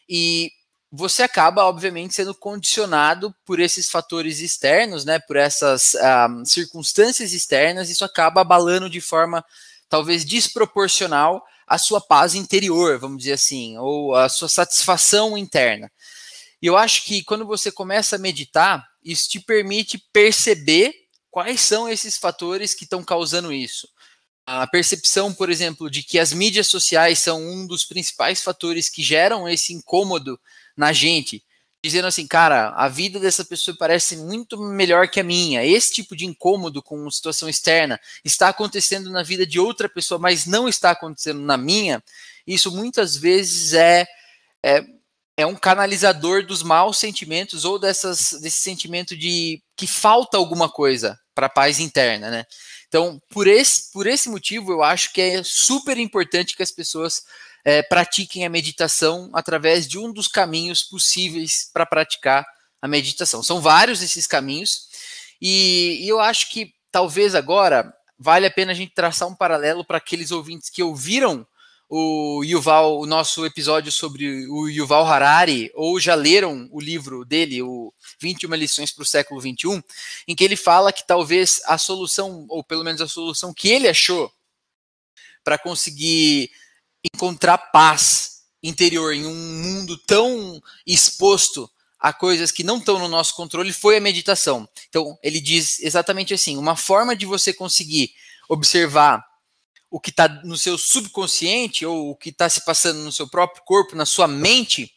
[0.08, 0.50] e
[0.90, 5.18] você acaba, obviamente, sendo condicionado por esses fatores externos, né?
[5.18, 9.44] Por essas um, ah, circunstâncias externas, isso acaba abalando de forma
[9.88, 15.90] talvez desproporcional a sua paz interior, vamos dizer assim, ou a sua satisfação interna.
[16.62, 20.94] E eu acho que quando você começa a meditar, isso te permite perceber
[21.30, 23.88] quais são esses fatores que estão causando isso.
[24.46, 29.02] A percepção, por exemplo, de que as mídias sociais são um dos principais fatores que
[29.02, 30.38] geram esse incômodo
[30.76, 31.42] na gente,
[31.82, 35.64] dizendo assim, cara, a vida dessa pessoa parece muito melhor que a minha.
[35.64, 40.46] Esse tipo de incômodo com situação externa está acontecendo na vida de outra pessoa, mas
[40.46, 42.02] não está acontecendo na minha.
[42.46, 44.06] Isso muitas vezes é,
[44.64, 44.84] é,
[45.36, 51.18] é um canalizador dos maus sentimentos ou dessas, desse sentimento de que falta alguma coisa
[51.34, 52.44] para a paz interna, né?
[52.88, 57.22] Então, por esse, por esse motivo, eu acho que é super importante que as pessoas
[57.64, 62.46] é, pratiquem a meditação através de um dos caminhos possíveis para praticar
[62.80, 63.42] a meditação.
[63.42, 64.88] São vários esses caminhos,
[65.40, 69.84] e, e eu acho que talvez agora vale a pena a gente traçar um paralelo
[69.84, 71.46] para aqueles ouvintes que ouviram
[71.88, 77.62] o Yuval, o nosso episódio sobre o Yuval Harari, ou já leram o livro dele,
[77.62, 79.80] o 21 lições para o século 21,
[80.26, 83.88] em que ele fala que talvez a solução, ou pelo menos a solução que ele
[83.88, 84.32] achou
[85.44, 86.50] para conseguir
[87.04, 93.34] encontrar paz interior em um mundo tão exposto a coisas que não estão no nosso
[93.34, 94.68] controle foi a meditação.
[94.88, 98.12] Então, ele diz exatamente assim: uma forma de você conseguir
[98.48, 99.25] observar
[99.96, 103.62] o que está no seu subconsciente ou o que está se passando no seu próprio
[103.64, 104.92] corpo, na sua mente,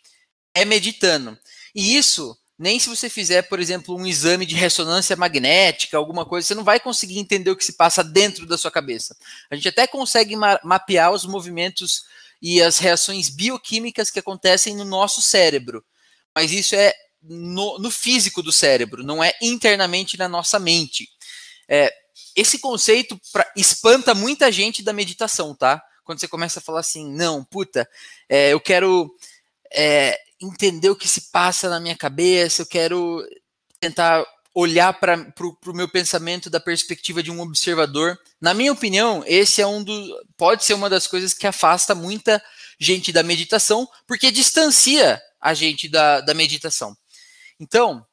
[0.53, 1.39] é meditando.
[1.73, 6.45] E isso nem se você fizer, por exemplo, um exame de ressonância magnética, alguma coisa,
[6.45, 9.15] você não vai conseguir entender o que se passa dentro da sua cabeça.
[9.49, 12.03] A gente até consegue ma mapear os movimentos
[12.41, 15.81] e as reações bioquímicas que acontecem no nosso cérebro,
[16.35, 21.07] mas isso é no, no físico do cérebro, não é internamente na nossa mente.
[21.69, 21.89] É,
[22.35, 25.81] esse conceito pra, espanta muita gente da meditação, tá?
[26.03, 27.87] Quando você começa a falar assim, não, puta,
[28.27, 29.13] é, eu quero
[29.71, 33.23] é, entender o que se passa na minha cabeça, eu quero
[33.79, 35.15] tentar olhar para
[35.67, 38.19] o meu pensamento da perspectiva de um observador.
[38.41, 40.09] Na minha opinião, esse é um dos.
[40.35, 42.43] pode ser uma das coisas que afasta muita
[42.79, 46.97] gente da meditação, porque distancia a gente da, da meditação.
[47.59, 48.05] Então,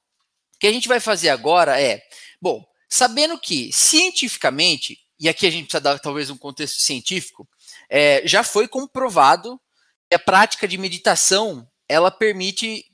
[0.54, 2.02] o que a gente vai fazer agora é,
[2.40, 7.48] bom, sabendo que, cientificamente, e aqui a gente precisa dar talvez um contexto científico,
[7.88, 9.60] é, já foi comprovado
[10.08, 12.84] que a prática de meditação ela permite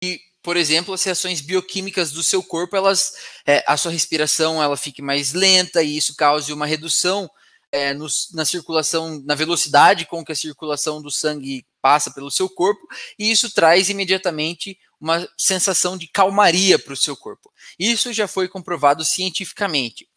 [0.00, 3.14] que, por exemplo, as reações bioquímicas do seu corpo, elas,
[3.46, 7.30] é, a sua respiração ela fique mais lenta e isso cause uma redução
[7.76, 12.48] é, no, na circulação, na velocidade com que a circulação do sangue passa pelo seu
[12.48, 12.80] corpo,
[13.18, 17.52] e isso traz imediatamente uma sensação de calmaria para o seu corpo.
[17.78, 20.08] Isso já foi comprovado cientificamente.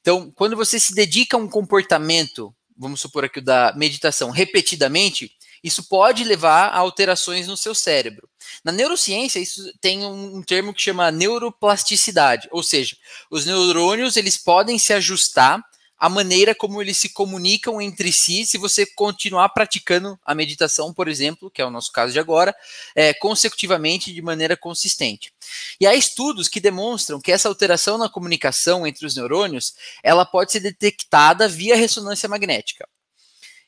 [0.00, 5.30] Então, quando você se dedica a um comportamento, vamos supor aqui o da meditação, repetidamente,
[5.62, 8.28] isso pode levar a alterações no seu cérebro.
[8.64, 12.96] Na neurociência, isso tem um, um, termo que chama neuroplasticidade, ou seja,
[13.30, 15.64] os neurônios eles podem se ajustar
[16.04, 21.08] a maneira como eles se comunicam entre si, se você continuar praticando a meditação, por
[21.08, 22.54] exemplo, que é o nosso caso de agora,
[22.94, 25.32] é, consecutivamente de maneira consistente.
[25.80, 30.52] E há estudos que demonstram que essa alteração na comunicação entre os neurônios, ela pode
[30.52, 32.86] ser detectada via ressonância magnética.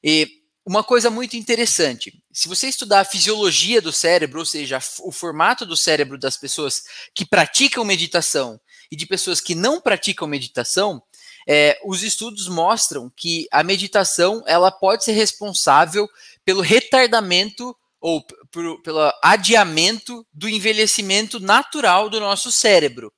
[0.05, 0.29] E
[0.63, 5.65] uma coisa muito interessante, se você estudar a fisiologia do cérebro, ou seja, o formato
[5.65, 6.83] do cérebro das pessoas
[7.15, 11.03] que praticam meditação e de pessoas que não praticam meditação,
[11.47, 16.09] é, os estudos mostram que a meditação ela pode ser responsável
[16.45, 23.13] pelo retardamento ou por, pelo adiamento do envelhecimento natural do nosso cérebro.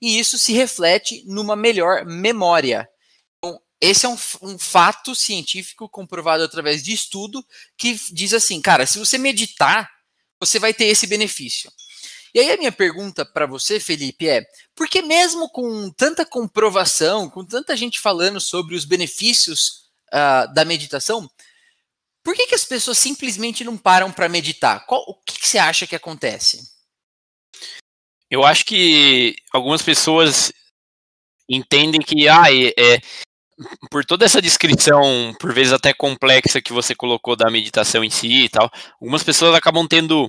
[0.00, 2.88] E isso se reflete numa melhor memória.
[3.38, 7.44] Então, esse é um, um fato científico comprovado através de estudo
[7.76, 9.90] que diz assim, cara, se você meditar,
[10.40, 11.70] você vai ter esse benefício.
[12.34, 14.42] E aí a minha pergunta para você, Felipe, é:
[14.74, 20.64] por que mesmo com tanta comprovação, com tanta gente falando sobre os benefícios uh, da
[20.64, 21.28] meditação,
[22.22, 24.86] por que, que as pessoas simplesmente não param para meditar?
[24.86, 26.70] Qual, o que, que você acha que acontece?
[28.30, 30.52] Eu acho que algumas pessoas
[31.48, 33.00] entendem que ah, é, é,
[33.90, 38.44] por toda essa descrição, por vezes até complexa que você colocou da meditação em si
[38.44, 40.28] e tal, algumas pessoas acabam tendo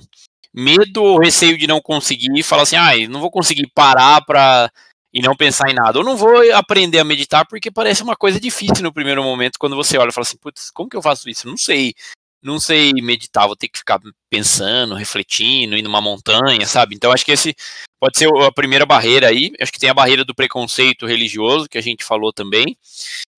[0.54, 4.70] medo ou receio de não conseguir e falar assim, ah, não vou conseguir parar para
[5.12, 5.98] e não pensar em nada.
[5.98, 9.76] Ou não vou aprender a meditar porque parece uma coisa difícil no primeiro momento quando
[9.76, 11.48] você olha e fala assim, putz, como que eu faço isso?
[11.48, 11.94] Não sei.
[12.42, 16.94] Não sei meditar, vou ter que ficar pensando, refletindo, indo numa montanha, sabe?
[16.94, 17.56] Então acho que esse
[17.98, 19.50] pode ser a primeira barreira aí.
[19.58, 22.76] Acho que tem a barreira do preconceito religioso, que a gente falou também.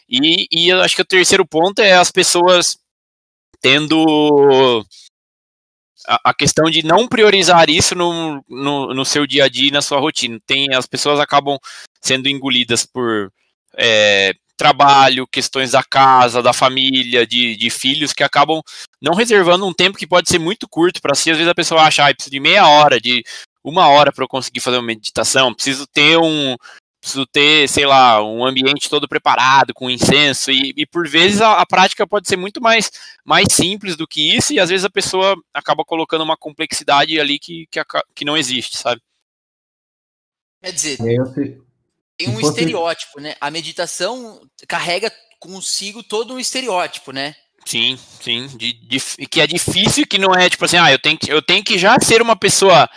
[0.08, 2.78] E, e eu acho que o terceiro ponto é as pessoas
[3.60, 4.84] tendo
[6.06, 9.82] a, questão de não priorizar isso no, no, no, seu dia a dia e na
[9.82, 10.38] sua rotina.
[10.46, 11.58] Tem, as pessoas acabam
[12.00, 13.32] sendo engolidas por
[13.76, 18.62] é, trabalho, questões da casa, da família, de, de filhos, que acabam
[19.00, 21.30] não reservando um tempo que pode ser muito curto para si.
[21.30, 23.22] Às vezes a pessoa acha, ah, preciso de meia hora, de
[23.62, 26.56] uma hora para eu conseguir fazer uma meditação, preciso ter um,
[27.06, 31.60] preciso ter, sei lá, um ambiente todo preparado, com incenso, e, e por vezes a,
[31.60, 32.90] a, prática pode ser muito mais,
[33.24, 37.38] mais simples do que isso, e às vezes a pessoa acaba colocando uma complexidade ali
[37.38, 37.80] que, que,
[38.14, 39.00] que não existe, sabe?
[40.62, 40.98] Quer dizer,
[42.18, 43.36] tem um estereótipo, né?
[43.40, 47.36] A meditação carrega consigo todo um estereótipo, né?
[47.64, 48.48] Sim, sim.
[48.56, 51.42] De, de, que é difícil, que não é tipo assim, ah, eu tenho que, eu
[51.42, 52.88] tenho que já ser uma pessoa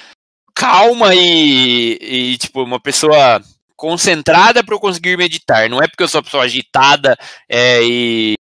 [0.56, 3.42] calma e, e tipo, uma pessoa
[3.80, 5.70] concentrada para eu conseguir meditar.
[5.70, 8.36] Não é porque eu sou uma pessoa agitada é, e,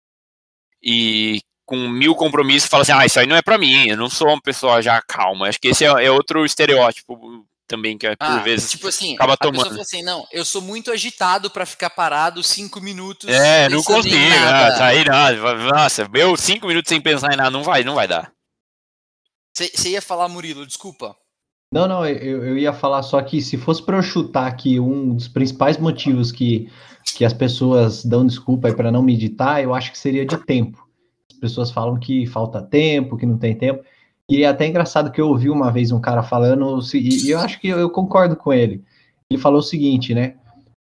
[0.80, 4.08] e com mil compromissos fala assim, ah, isso aí não é para mim, eu não
[4.08, 5.48] sou uma pessoa já calma.
[5.48, 9.36] Acho que esse é, é outro estereótipo também que por ah, vezes tipo assim, acaba
[9.36, 9.62] tomando.
[9.62, 13.28] A pessoa fala assim, não, eu sou muito agitado para ficar parado cinco minutos.
[13.28, 15.54] É, não consigo, ah, tá aí nada.
[15.54, 18.30] Nossa, meu cinco minutos sem pensar em nada não vai, não vai dar.
[19.56, 21.16] Você ia falar, Murilo, desculpa.
[21.74, 25.16] Não, não, eu, eu ia falar só que se fosse para eu chutar aqui um
[25.16, 26.70] dos principais motivos que,
[27.16, 30.86] que as pessoas dão desculpa para não meditar, eu acho que seria de tempo.
[31.32, 33.82] As pessoas falam que falta tempo, que não tem tempo.
[34.30, 37.60] E é até engraçado que eu ouvi uma vez um cara falando, e eu acho
[37.60, 38.84] que eu, concordo com ele.
[39.28, 40.36] Ele falou o seguinte, né?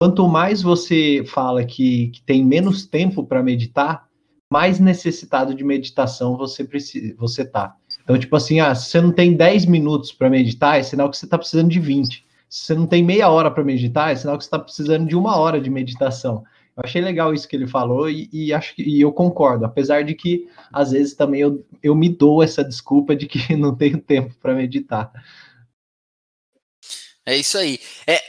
[0.01, 4.07] Quanto mais você fala que, que tem menos tempo para meditar,
[4.51, 7.75] mais necessitado de meditação você precisa, você tá.
[8.09, 11.15] Então, tipo assim, ah, se você não tem 10 minutos para meditar, é sinal que
[11.15, 12.25] você está precisando de 20.
[12.49, 15.15] Se você não tem meia hora para meditar, é sinal que você está precisando de
[15.15, 16.43] uma hora de meditação.
[16.75, 20.03] Eu achei legal isso que ele falou e, e acho que e eu concordo, apesar
[20.03, 24.01] de que às vezes também eu, eu me dou essa desculpa de que não tenho
[24.01, 25.11] tempo para meditar.
[27.23, 27.79] É isso aí.
[28.07, 28.23] É,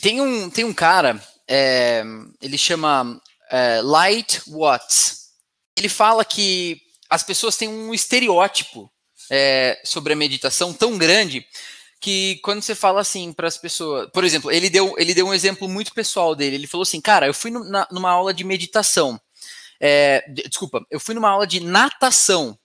[0.00, 2.02] tem, um, tem um cara, é,
[2.40, 5.28] ele chama é, Light Watts.
[5.78, 8.90] Ele fala que as pessoas têm um estereótipo
[9.34, 11.46] é, sobre a meditação tão grande
[11.98, 15.32] que quando você fala assim para as pessoas, por exemplo, ele deu, ele deu um
[15.32, 16.56] exemplo muito pessoal dele.
[16.56, 19.18] Ele falou assim, cara, eu fui no, na, numa aula de meditação.
[19.80, 22.58] É, desculpa, eu fui numa aula de natação.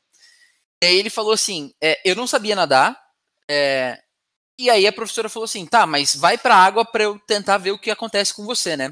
[0.84, 3.00] E aí ele falou assim, é, eu não sabia nadar.
[3.50, 3.98] É,
[4.60, 7.60] e aí a professora falou assim, tá, mas vai para a água para eu tentar
[7.60, 8.92] ver o que acontece com você, né?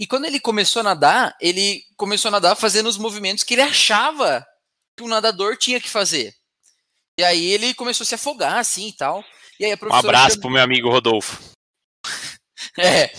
[0.00, 3.62] E quando ele começou a nadar, ele começou a nadar fazendo os movimentos que ele
[3.62, 4.46] achava
[4.96, 6.34] que o nadador tinha que fazer.
[7.18, 9.24] E aí ele começou a se afogar, assim e tal.
[9.60, 11.38] E aí Um abraço pro meu amigo Rodolfo.
[12.78, 13.12] é,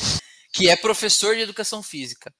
[0.54, 2.34] que é professor de educação física.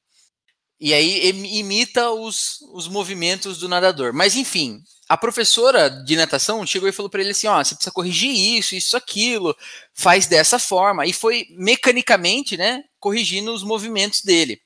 [0.80, 4.14] E aí imita os, os movimentos do nadador.
[4.14, 7.94] Mas enfim, a professora de natação chegou e falou para ele assim: ó, você precisa
[7.94, 9.56] corrigir isso, isso, aquilo,
[9.94, 11.06] faz dessa forma.
[11.06, 14.62] E foi mecanicamente, né, corrigindo os movimentos dele.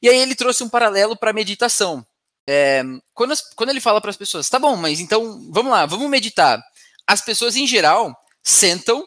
[0.00, 2.06] E aí ele trouxe um paralelo para meditação.
[2.48, 2.82] É,
[3.12, 6.08] quando, as, quando ele fala para as pessoas, tá bom, mas então vamos lá, vamos
[6.08, 6.62] meditar.
[7.06, 9.06] As pessoas em geral sentam,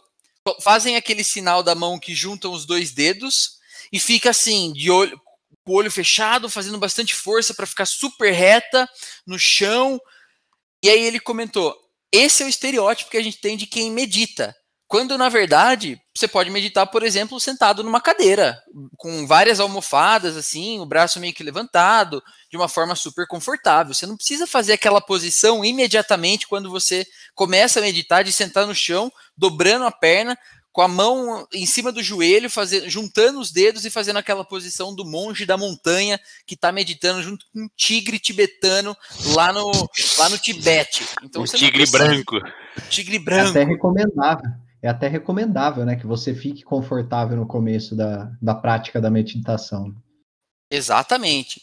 [0.61, 3.59] fazem aquele sinal da mão que juntam os dois dedos
[3.91, 5.19] e fica assim, de olho,
[5.63, 8.87] com o olho fechado, fazendo bastante força para ficar super reta
[9.25, 9.99] no chão.
[10.83, 11.75] E aí ele comentou:
[12.11, 14.55] esse é o estereótipo que a gente tem de quem medita.
[14.89, 18.59] Quando, na verdade, você pode meditar, por exemplo, sentado numa cadeira,
[18.97, 23.93] com várias almofadas, assim, o braço meio que levantado, de uma forma super confortável.
[23.93, 28.73] Você não precisa fazer aquela posição imediatamente quando você começa a meditar, de sentar no
[28.73, 30.35] chão, dobrando a perna,
[30.71, 34.95] com a mão em cima do joelho, fazendo, juntando os dedos e fazendo aquela posição
[34.95, 38.97] do monge da montanha que está meditando junto com um tigre tibetano
[39.35, 39.69] lá no,
[40.17, 41.05] lá no Tibete.
[41.23, 42.39] Então, o tigre branco.
[42.89, 43.55] Tigre branco.
[43.55, 44.49] É até recomendável
[44.81, 49.93] é até recomendável, né, que você fique confortável no começo da, da prática da meditação.
[50.71, 51.61] Exatamente.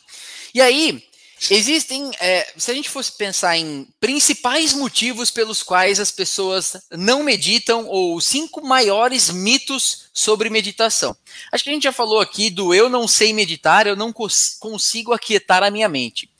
[0.55, 1.03] E aí,
[1.51, 7.23] existem, é, se a gente fosse pensar em principais motivos pelos quais as pessoas não
[7.23, 11.17] meditam, ou cinco maiores mitos sobre meditação.
[11.53, 14.57] Acho que a gente já falou aqui do eu não sei meditar, eu não cons
[14.59, 16.31] consigo aquietar a minha mente.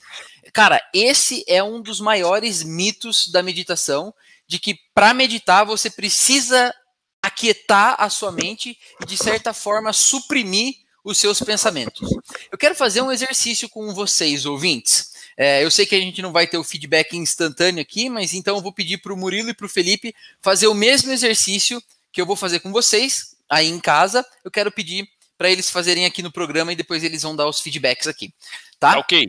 [0.53, 4.13] Cara, esse é um dos maiores mitos da meditação
[4.47, 6.73] de que para meditar você precisa
[7.21, 12.09] aquietar a sua mente e, de certa forma, suprimir os seus pensamentos.
[12.51, 15.11] Eu quero fazer um exercício com vocês, ouvintes.
[15.37, 18.55] É, eu sei que a gente não vai ter o feedback instantâneo aqui, mas então
[18.57, 21.81] eu vou pedir para o Murilo e para o Felipe fazer o mesmo exercício
[22.11, 24.25] que eu vou fazer com vocês aí em casa.
[24.43, 27.61] Eu quero pedir para eles fazerem aqui no programa e depois eles vão dar os
[27.61, 28.33] feedbacks aqui.
[28.79, 28.97] Tá?
[28.97, 29.27] Ok.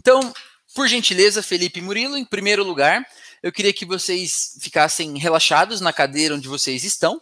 [0.00, 0.32] Então,
[0.74, 3.06] por gentileza, Felipe e Murilo, em primeiro lugar,
[3.42, 7.18] eu queria que vocês ficassem relaxados na cadeira onde vocês estão.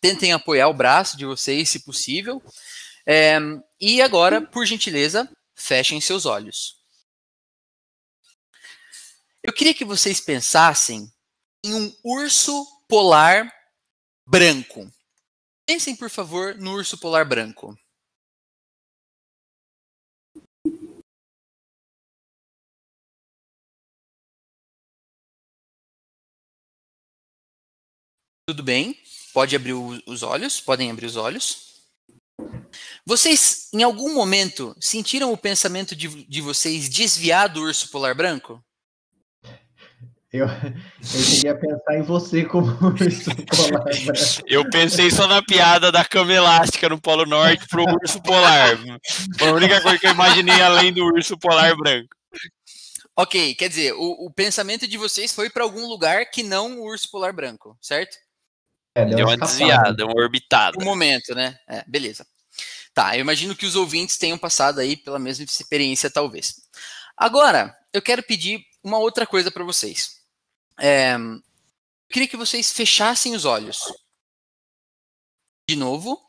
[0.00, 2.42] Tentem apoiar o braço de vocês, se possível.
[3.06, 3.38] É,
[3.80, 6.76] e agora, por gentileza, fechem seus olhos.
[9.42, 11.10] Eu queria que vocês pensassem
[11.64, 13.50] em um urso polar
[14.26, 14.90] branco.
[15.66, 17.76] Pensem, por favor, no urso polar branco.
[28.48, 28.96] Tudo bem?
[29.34, 30.58] Pode abrir os olhos?
[30.58, 31.82] Podem abrir os olhos?
[33.04, 38.64] Vocês, em algum momento, sentiram o pensamento de, de vocês desviar do urso polar branco?
[40.32, 44.42] Eu, eu cheguei a pensar em você como urso polar branco.
[44.46, 48.78] Eu pensei só na piada da cama elástica no Polo Norte pro urso polar.
[49.38, 52.08] Foi a única coisa que eu imaginei além do urso polar branco.
[53.14, 56.84] Ok, quer dizer, o, o pensamento de vocês foi para algum lugar que não o
[56.84, 58.16] urso polar branco, certo?
[58.98, 60.76] É, deu, deu uma desviada, deu uma orbitada.
[60.80, 61.56] Um momento, né?
[61.68, 62.26] É, beleza.
[62.92, 66.56] Tá, eu imagino que os ouvintes tenham passado aí pela mesma experiência, talvez.
[67.16, 70.16] Agora, eu quero pedir uma outra coisa para vocês.
[70.80, 71.40] É, eu
[72.10, 73.84] queria que vocês fechassem os olhos.
[75.68, 76.20] De novo.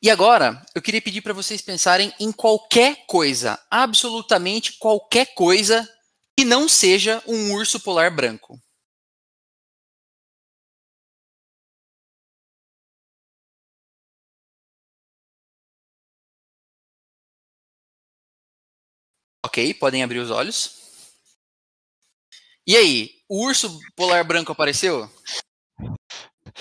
[0.00, 5.88] E agora, eu queria pedir para vocês pensarem em qualquer coisa, absolutamente qualquer coisa
[6.38, 8.58] que não seja um urso polar branco.
[19.44, 20.78] Ok, podem abrir os olhos.
[22.66, 25.10] E aí, o urso polar branco apareceu?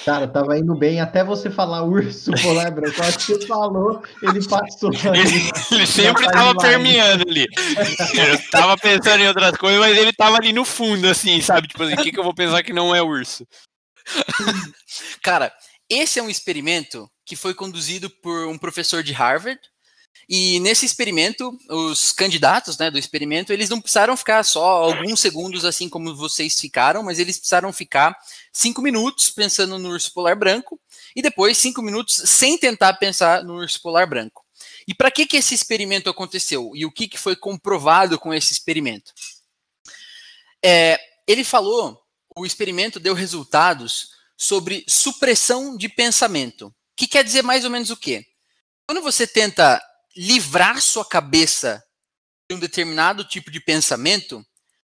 [0.06, 3.02] Cara, tava indo bem até você falar urso polar branco.
[3.02, 4.92] Acho que você falou, ele passou.
[5.14, 7.46] Ele, ele sempre tava permeando ali.
[8.16, 11.68] Eu tava pensando em outras coisas, mas ele tava ali no fundo, assim, sabe?
[11.68, 13.46] Tipo assim, o que, que eu vou pensar que não é urso?
[15.22, 15.52] Cara,
[15.90, 19.60] esse é um experimento que foi conduzido por um professor de Harvard
[20.28, 25.66] E nesse experimento, os candidatos né, do experimento, eles não precisaram ficar só alguns segundos
[25.66, 28.16] assim como vocês ficaram, mas eles precisaram ficar
[28.54, 30.80] cinco minutos pensando no urso polar branco
[31.16, 34.46] e depois cinco minutos sem tentar pensar no urso polar branco.
[34.88, 36.72] E para que, que esse experimento aconteceu?
[36.76, 39.12] E o que, que foi comprovado com esse experimento?
[40.64, 42.00] É, ele falou,
[42.36, 46.74] o experimento deu resultados sobre supressão de pensamento.
[46.96, 48.26] Que quer dizer mais ou menos o quê?
[48.88, 49.82] Quando você tenta
[50.20, 51.82] livrar sua cabeça
[52.50, 54.46] de um determinado tipo de pensamento,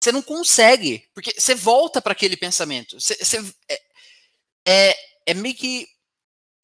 [0.03, 2.99] você não consegue, porque você volta para aquele pensamento.
[2.99, 3.81] Você, você, é,
[4.66, 4.97] é,
[5.27, 5.87] é, meio que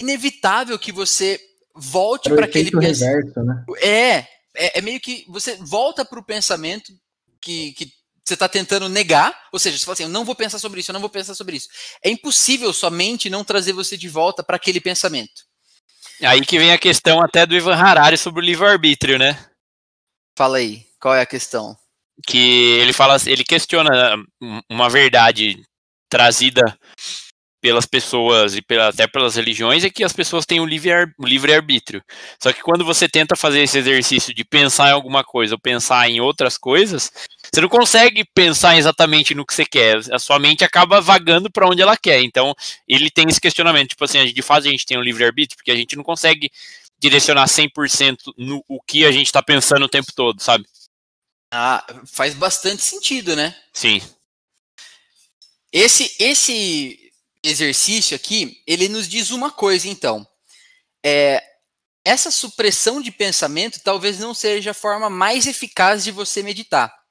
[0.00, 1.38] inevitável que você
[1.74, 3.42] volte para aquele pensamento.
[3.42, 3.64] Né?
[3.82, 6.90] É, é, é, meio que você volta para o pensamento
[7.42, 7.92] que, que
[8.24, 10.90] você está tentando negar, ou seja, você fala assim, eu não vou pensar sobre isso,
[10.90, 11.68] eu não vou pensar sobre isso.
[12.02, 15.45] É impossível somente não trazer você de volta para aquele pensamento.
[16.22, 19.38] Aí que vem a questão até do Ivan Harari sobre o livre-arbítrio, né?
[20.36, 21.76] Fala aí, qual é a questão?
[22.26, 24.16] Que ele fala, ele questiona
[24.70, 25.62] uma verdade
[26.10, 26.76] trazida
[27.60, 31.52] pelas pessoas e pela, até pelas religiões é que as pessoas têm o livre, livre
[31.52, 32.02] arbítrio.
[32.40, 36.08] Só que quando você tenta fazer esse exercício de pensar em alguma coisa ou pensar
[36.08, 37.10] em outras coisas,
[37.57, 39.96] você não consegue pensar exatamente no que você quer.
[40.12, 42.20] A sua mente acaba vagando para onde ela quer.
[42.20, 42.54] Então,
[42.86, 45.70] ele tem esse questionamento, tipo assim, de fato a gente tem o livre arbítrio porque
[45.70, 46.50] a gente não consegue
[46.98, 50.66] direcionar 100% no o que a gente está pensando o tempo todo, sabe?
[51.50, 53.57] Ah, faz bastante sentido, né?
[53.72, 54.02] Sim.
[55.72, 57.11] Esse esse
[57.42, 60.26] exercício aqui, ele nos diz uma coisa, então.
[61.02, 61.42] É,
[62.04, 67.05] essa supressão de pensamento talvez não seja a forma mais eficaz de você meditar.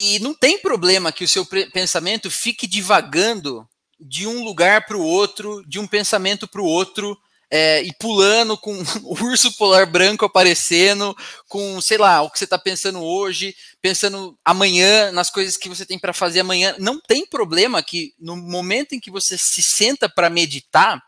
[0.00, 3.68] E não tem problema que o seu pensamento fique divagando
[3.98, 7.16] de um lugar para o outro, de um pensamento para o outro,
[7.50, 8.74] é, e pulando com
[9.04, 11.16] o urso polar branco aparecendo,
[11.48, 15.86] com, sei lá, o que você está pensando hoje, pensando amanhã, nas coisas que você
[15.86, 16.74] tem para fazer amanhã.
[16.78, 21.00] Não tem problema que no momento em que você se senta para meditar,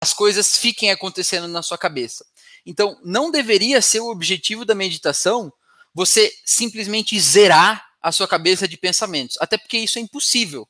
[0.00, 2.24] as coisas fiquem acontecendo na sua cabeça.
[2.66, 5.50] Então, não deveria ser o objetivo da meditação
[5.94, 10.68] você simplesmente zerar a sua cabeça de pensamentos, até porque isso é impossível.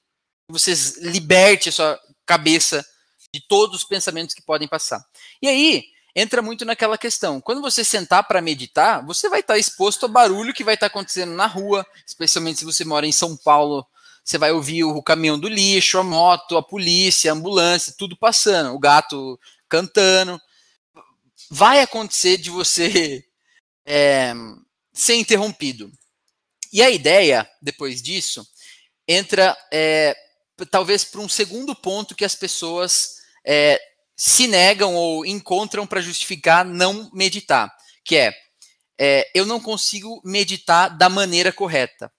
[0.50, 2.84] Você liberte a sua cabeça
[3.32, 5.04] de todos os pensamentos que podem passar.
[5.42, 7.40] E aí entra muito naquela questão.
[7.40, 10.88] Quando você sentar para meditar, você vai estar tá exposto ao barulho que vai estar
[10.88, 13.86] tá acontecendo na rua, especialmente se você mora em São Paulo.
[14.24, 18.74] Você vai ouvir o caminhão do lixo, a moto, a polícia, a ambulância, tudo passando,
[18.74, 20.40] o gato cantando.
[21.50, 23.24] Vai acontecer de você
[23.86, 24.34] é,
[24.92, 25.90] ser interrompido.
[26.72, 28.46] E a ideia, depois disso,
[29.06, 30.16] entra é,
[30.70, 33.16] talvez para um segundo ponto que as pessoas
[33.46, 33.80] é,
[34.16, 38.32] se negam ou encontram para justificar não meditar, que é,
[38.98, 42.12] é eu não consigo meditar da maneira correta.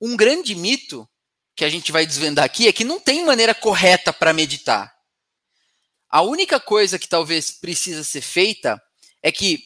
[0.00, 1.08] Um grande mito
[1.54, 4.92] que a gente vai desvendar aqui é que não tem maneira correta para meditar.
[6.08, 8.82] A única coisa que talvez precisa ser feita
[9.22, 9.64] é que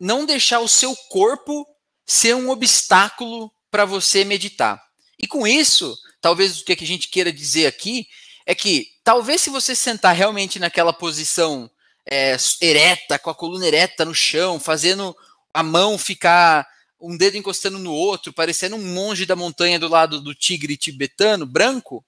[0.00, 1.66] não deixar o seu corpo
[2.06, 4.82] ser um obstáculo para você meditar.
[5.18, 8.06] E com isso, talvez o que a gente queira dizer aqui
[8.46, 11.70] é que talvez se você sentar realmente naquela posição
[12.10, 15.14] é, ereta, com a coluna ereta no chão, fazendo
[15.52, 16.66] a mão ficar
[17.00, 21.44] um dedo encostando no outro, parecendo um monge da montanha do lado do tigre tibetano,
[21.44, 22.04] branco,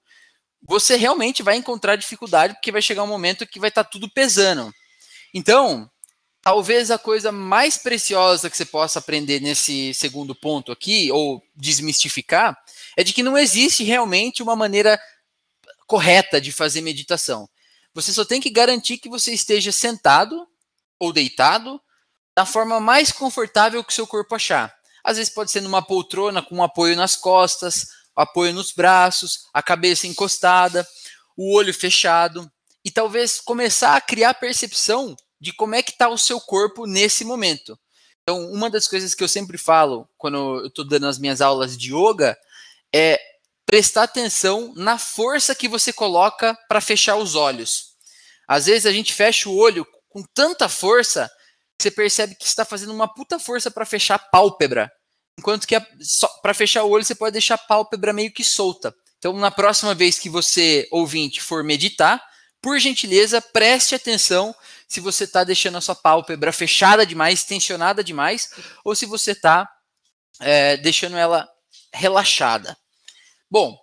[0.61, 4.09] você realmente vai encontrar dificuldade, porque vai chegar um momento que vai estar tá tudo
[4.09, 4.73] pesando.
[5.33, 5.89] Então,
[6.41, 12.57] talvez a coisa mais preciosa que você possa aprender nesse segundo ponto aqui, ou desmistificar,
[12.97, 14.99] é de que não existe realmente uma maneira
[15.85, 17.47] correta de fazer meditação.
[17.93, 20.47] Você só tem que garantir que você esteja sentado
[20.99, 21.79] ou deitado
[22.35, 24.73] da forma mais confortável que seu corpo achar.
[25.03, 29.61] Às vezes pode ser numa poltrona com um apoio nas costas, apoio nos braços, a
[29.61, 30.87] cabeça encostada,
[31.35, 32.49] o olho fechado
[32.85, 37.25] e talvez começar a criar percepção de como é que está o seu corpo nesse
[37.25, 37.77] momento.
[38.21, 41.75] Então, uma das coisas que eu sempre falo quando eu estou dando as minhas aulas
[41.75, 42.37] de yoga
[42.93, 43.19] é
[43.65, 47.95] prestar atenção na força que você coloca para fechar os olhos.
[48.47, 51.29] Às vezes a gente fecha o olho com tanta força
[51.77, 54.91] que você percebe que está fazendo uma puta força para fechar a pálpebra.
[55.39, 55.75] Enquanto que
[56.41, 58.93] para fechar o olho você pode deixar a pálpebra meio que solta.
[59.17, 62.21] Então, na próxima vez que você, ouvinte, for meditar,
[62.61, 64.53] por gentileza, preste atenção
[64.91, 68.49] se você está deixando a sua pálpebra fechada demais, tensionada demais,
[68.83, 69.65] ou se você está
[70.41, 71.49] é, deixando ela
[71.93, 72.77] relaxada.
[73.49, 73.79] Bom,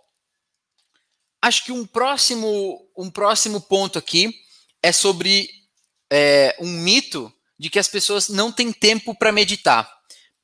[1.40, 4.38] acho que um próximo, um próximo ponto aqui
[4.82, 5.48] é sobre
[6.12, 9.90] é, um mito de que as pessoas não têm tempo para meditar.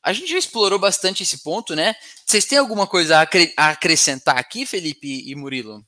[0.02, 1.94] A gente já explorou bastante esse ponto, né?
[2.24, 5.86] Vocês têm alguma coisa a, acrescentar aqui, Felipe e Murilo?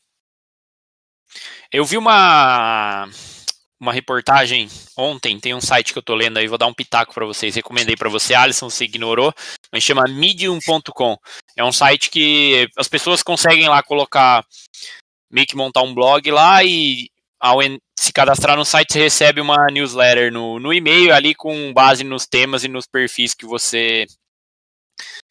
[1.73, 3.09] Eu vi uma
[3.81, 7.13] uma reportagem ontem, tem um site que eu tô lendo aí, vou dar um pitaco
[7.13, 9.33] para vocês, recomendei para você, Alisson, se ignorou,
[9.73, 11.17] mas chama medium.com.
[11.57, 14.45] É um site que as pessoas conseguem lá colocar,
[15.31, 17.61] meio que montar um blog lá e ao
[17.99, 22.27] se cadastrar no site você recebe uma newsletter no, no e-mail ali com base nos
[22.27, 24.07] temas e nos perfis que você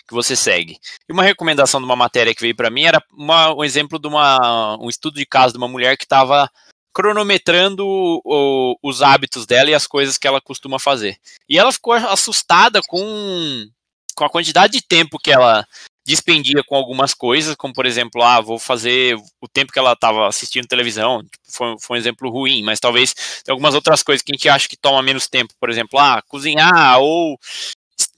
[0.08, 0.78] que você segue.
[1.10, 4.08] E uma recomendação de uma matéria que veio para mim era uma, um exemplo de
[4.08, 6.48] uma, um estudo de caso de uma mulher que estava
[6.96, 11.18] cronometrando o, os hábitos dela e as coisas que ela costuma fazer.
[11.48, 13.68] E ela ficou assustada com,
[14.16, 15.68] com a quantidade de tempo que ela
[16.08, 20.28] dispendia com algumas coisas, como por exemplo, ah, vou fazer o tempo que ela estava
[20.28, 24.32] assistindo televisão, tipo, foi, foi, um exemplo ruim, mas talvez tem algumas outras coisas que
[24.32, 27.38] a gente acha que toma menos tempo, por exemplo, ah, cozinhar ou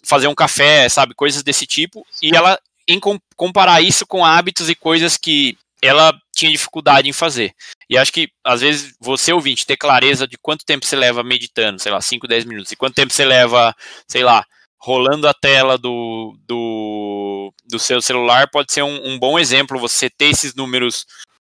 [0.03, 2.99] fazer um café, sabe, coisas desse tipo, e ela em
[3.36, 7.53] comparar isso com hábitos e coisas que ela tinha dificuldade em fazer.
[7.89, 11.81] E acho que, às vezes, você ouvinte ter clareza de quanto tempo você leva meditando,
[11.81, 13.73] sei lá, 5, 10 minutos, e quanto tempo você leva,
[14.07, 14.45] sei lá,
[14.79, 19.79] rolando a tela do, do, do seu celular, pode ser um, um bom exemplo.
[19.79, 21.05] Você ter esses números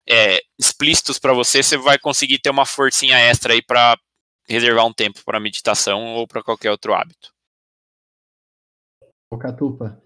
[0.08, 3.98] é, explícitos para você, você vai conseguir ter uma forcinha extra aí para
[4.48, 7.34] reservar um tempo para meditação ou para qualquer outro hábito.
[9.30, 10.00] O Catupa,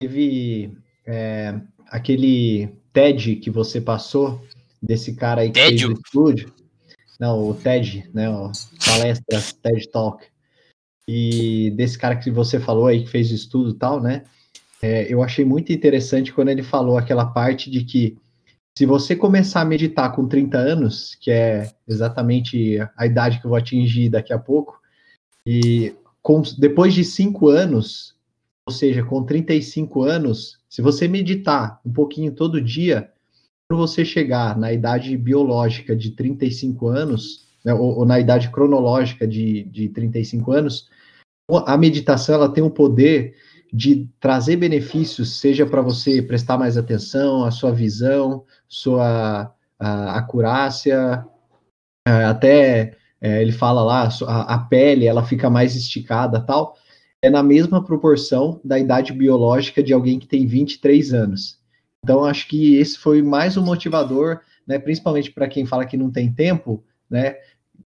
[0.00, 0.76] teve
[1.06, 1.54] é,
[1.86, 4.44] aquele TED que você passou
[4.84, 5.88] desse cara aí que Tédio?
[5.88, 6.52] fez o estúdio.
[7.18, 8.28] Não, o TED, né?
[8.28, 8.50] O
[8.84, 10.26] palestra TED Talk.
[11.08, 14.24] E desse cara que você falou aí que fez o estudo e tal, né?
[14.82, 18.18] É, eu achei muito interessante quando ele falou aquela parte de que
[18.76, 23.50] se você começar a meditar com 30 anos, que é exatamente a idade que eu
[23.50, 24.78] vou atingir daqui a pouco,
[25.46, 28.16] e com, depois de cinco anos,
[28.66, 33.13] ou seja, com 35 anos, se você meditar um pouquinho todo dia,
[33.68, 39.26] quando você chegar na idade biológica de 35 anos, né, ou, ou, na idade cronológica
[39.26, 40.88] de, de 35 anos,
[41.66, 43.34] a meditação ela tem o poder
[43.72, 51.26] de trazer benefícios, seja para você prestar mais atenção, a sua visão, sua a, acurácia,
[52.06, 56.76] até é, ele fala lá, a, a pele ela fica mais esticada tal
[57.22, 61.58] é na mesma proporção da idade biológica de alguém que tem 23 anos.
[62.04, 66.10] Então, acho que esse foi mais um motivador, né, principalmente para quem fala que não
[66.10, 67.36] tem tempo, né,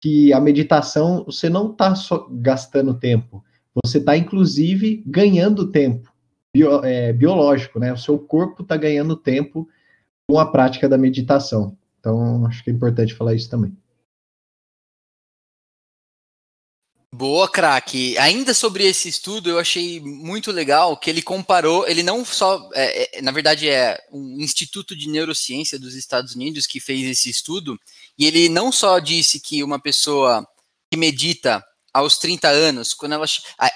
[0.01, 3.43] que a meditação, você não está só gastando tempo,
[3.83, 6.15] você está, inclusive, ganhando tempo
[6.55, 7.91] bio, é, biológico, né?
[7.91, 9.67] O seu corpo está ganhando tempo
[10.27, 11.77] com a prática da meditação.
[11.99, 13.75] Então, acho que é importante falar isso também.
[17.17, 18.17] Boa, craque.
[18.17, 21.87] Ainda sobre esse estudo, eu achei muito legal que ele comparou.
[21.87, 26.67] Ele não só, é, é, na verdade, é um instituto de neurociência dos Estados Unidos
[26.67, 27.79] que fez esse estudo,
[28.19, 30.45] e ele não só disse que uma pessoa
[30.91, 31.63] que medita
[31.93, 33.25] aos 30 anos, quando ela.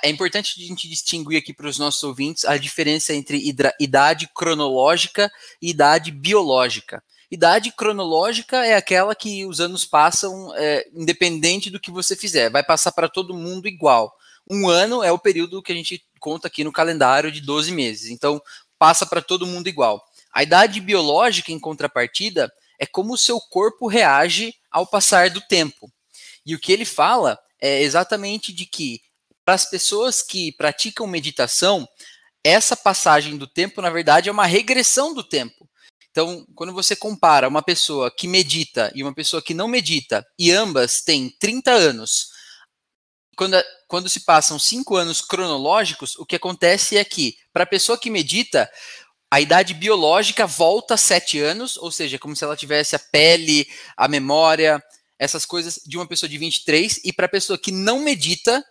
[0.04, 3.42] É importante a gente distinguir aqui para os nossos ouvintes a diferença entre
[3.80, 5.32] idade cronológica
[5.62, 7.02] e idade biológica.
[7.32, 12.63] Idade cronológica é aquela que os anos passam é, independente do que você fizer, vai
[12.63, 14.11] passar para todo mundo igual.
[14.49, 18.09] Um ano é o período que a gente conta aqui no calendário de 12 meses,
[18.09, 18.41] então
[18.80, 20.03] passa para todo mundo igual.
[20.34, 25.91] A idade biológica, em contrapartida, é como o seu corpo reage ao passar do tempo.
[26.43, 29.01] E o que ele fala é exatamente de que
[29.45, 31.88] para as pessoas que praticam meditação,
[32.43, 35.68] essa passagem do tempo, na verdade, é uma regressão do tempo.
[36.12, 40.51] Então, quando você compara uma pessoa que medita e uma pessoa que não medita, e
[40.51, 42.30] ambas têm 30 anos,
[43.38, 47.97] quando, quando se passam 5 anos cronológicos, o que acontece é que, para a pessoa
[47.97, 48.70] que medita,
[49.32, 54.07] a idade biológica volta 7 anos, ou seja, como se ela tivesse a pele, a
[54.07, 54.84] memória,
[55.20, 58.64] essas coisas de uma pessoa de 23, e para a pessoa que não medita,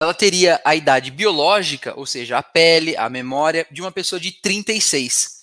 [0.00, 4.32] ela teria a idade biológica, ou seja, a pele, a memória, de uma pessoa de
[4.40, 5.39] 36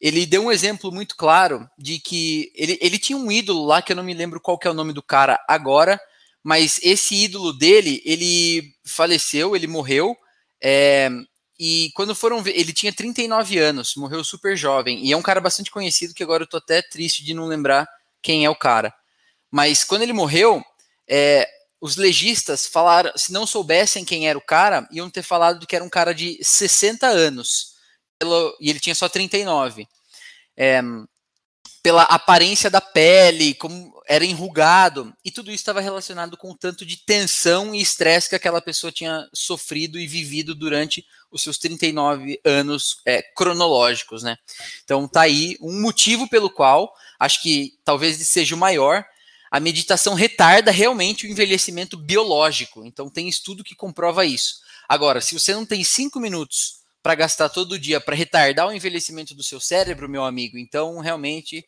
[0.00, 3.92] ele deu um exemplo muito claro de que ele, ele tinha um ídolo lá, que
[3.92, 6.00] eu não me lembro qual que é o nome do cara agora,
[6.42, 10.16] mas esse ídolo dele, ele faleceu, ele morreu,
[10.62, 11.10] é,
[11.58, 15.40] e quando foram ver, ele tinha 39 anos, morreu super jovem, e é um cara
[15.40, 17.86] bastante conhecido, que agora eu tô até triste de não lembrar
[18.22, 18.94] quem é o cara.
[19.50, 20.62] Mas quando ele morreu,
[21.06, 21.46] é,
[21.78, 25.84] os legistas falaram, se não soubessem quem era o cara, iam ter falado que era
[25.84, 27.70] um cara de 60 anos
[28.20, 29.88] pelo, e ele tinha só 39.
[30.56, 30.82] É,
[31.82, 36.84] pela aparência da pele, como era enrugado, e tudo isso estava relacionado com o tanto
[36.84, 42.38] de tensão e estresse que aquela pessoa tinha sofrido e vivido durante os seus 39
[42.44, 44.36] anos é, cronológicos, né?
[44.84, 49.04] Então tá aí um motivo pelo qual acho que talvez seja o maior.
[49.50, 52.84] A meditação retarda realmente o envelhecimento biológico.
[52.84, 54.56] Então tem estudo que comprova isso.
[54.88, 59.34] Agora, se você não tem cinco minutos para gastar todo dia para retardar o envelhecimento
[59.34, 61.64] do seu cérebro, meu amigo, então realmente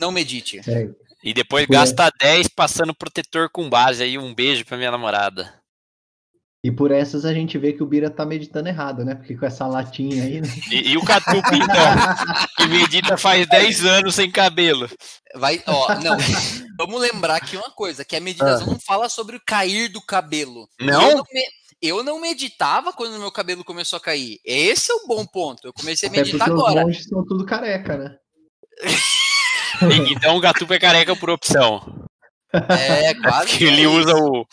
[0.00, 0.60] não medite.
[0.68, 0.88] É.
[1.22, 4.18] E depois gasta 10 passando protetor com base aí.
[4.18, 5.54] Um beijo pra minha namorada.
[6.62, 9.14] E por essas a gente vê que o Bira tá meditando errado, né?
[9.14, 10.40] Porque com essa latinha aí.
[10.40, 10.48] Né?
[10.70, 14.88] E, e, o Catup, então, que medita faz 10 anos sem cabelo.
[15.34, 16.16] Vai, ó, não.
[16.78, 18.70] Vamos lembrar aqui uma coisa: que a meditação ah.
[18.70, 20.66] não fala sobre o cair do cabelo.
[20.80, 21.22] Não?
[21.80, 24.40] Eu não, meditava quando meu cabelo começou a cair.
[24.44, 25.66] Esse é o bom ponto.
[25.66, 26.80] Eu comecei a meditar Até agora.
[26.80, 28.16] Os monges são tudo careca, né?
[30.10, 32.04] então o Gatupo é careca por opção.
[32.52, 33.58] É, quase.
[33.58, 34.46] que ele usa o.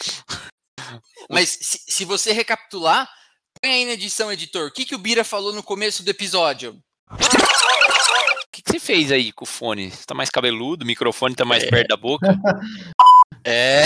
[1.30, 3.10] Mas se, se, você recapitular,
[3.62, 4.68] põe aí na edição, editor.
[4.68, 6.78] O que, que o Bira falou no começo do episódio?
[7.10, 9.92] O que, que você fez aí com o fone?
[9.92, 11.70] Você tá mais cabeludo, o microfone tá mais é.
[11.70, 12.28] perto da boca?
[13.44, 13.86] É.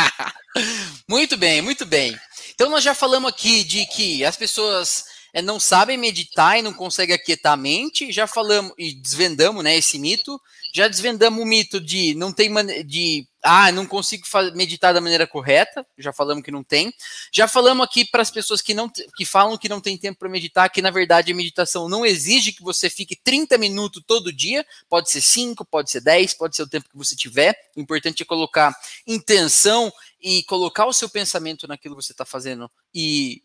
[1.08, 2.14] muito bem, muito bem.
[2.56, 5.04] Então nós já falamos aqui de que as pessoas
[5.36, 8.10] é, não sabem meditar e não conseguem aquietar a mente.
[8.10, 10.40] Já falamos e desvendamos né, esse mito.
[10.74, 12.50] Já desvendamos o mito de não tem
[12.86, 15.86] de ah, não consigo meditar da maneira correta.
[15.98, 16.90] Já falamos que não tem.
[17.30, 20.28] Já falamos aqui para as pessoas que não que falam que não tem tempo para
[20.30, 24.64] meditar, que na verdade a meditação não exige que você fique 30 minutos todo dia.
[24.88, 27.54] Pode ser 5, pode ser 10, pode ser o tempo que você tiver.
[27.76, 28.74] O importante é colocar
[29.06, 33.42] intenção e colocar o seu pensamento naquilo que você está fazendo e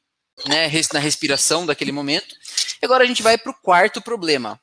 [0.47, 2.35] né, na respiração daquele momento.
[2.81, 4.59] Agora a gente vai para o quarto problema.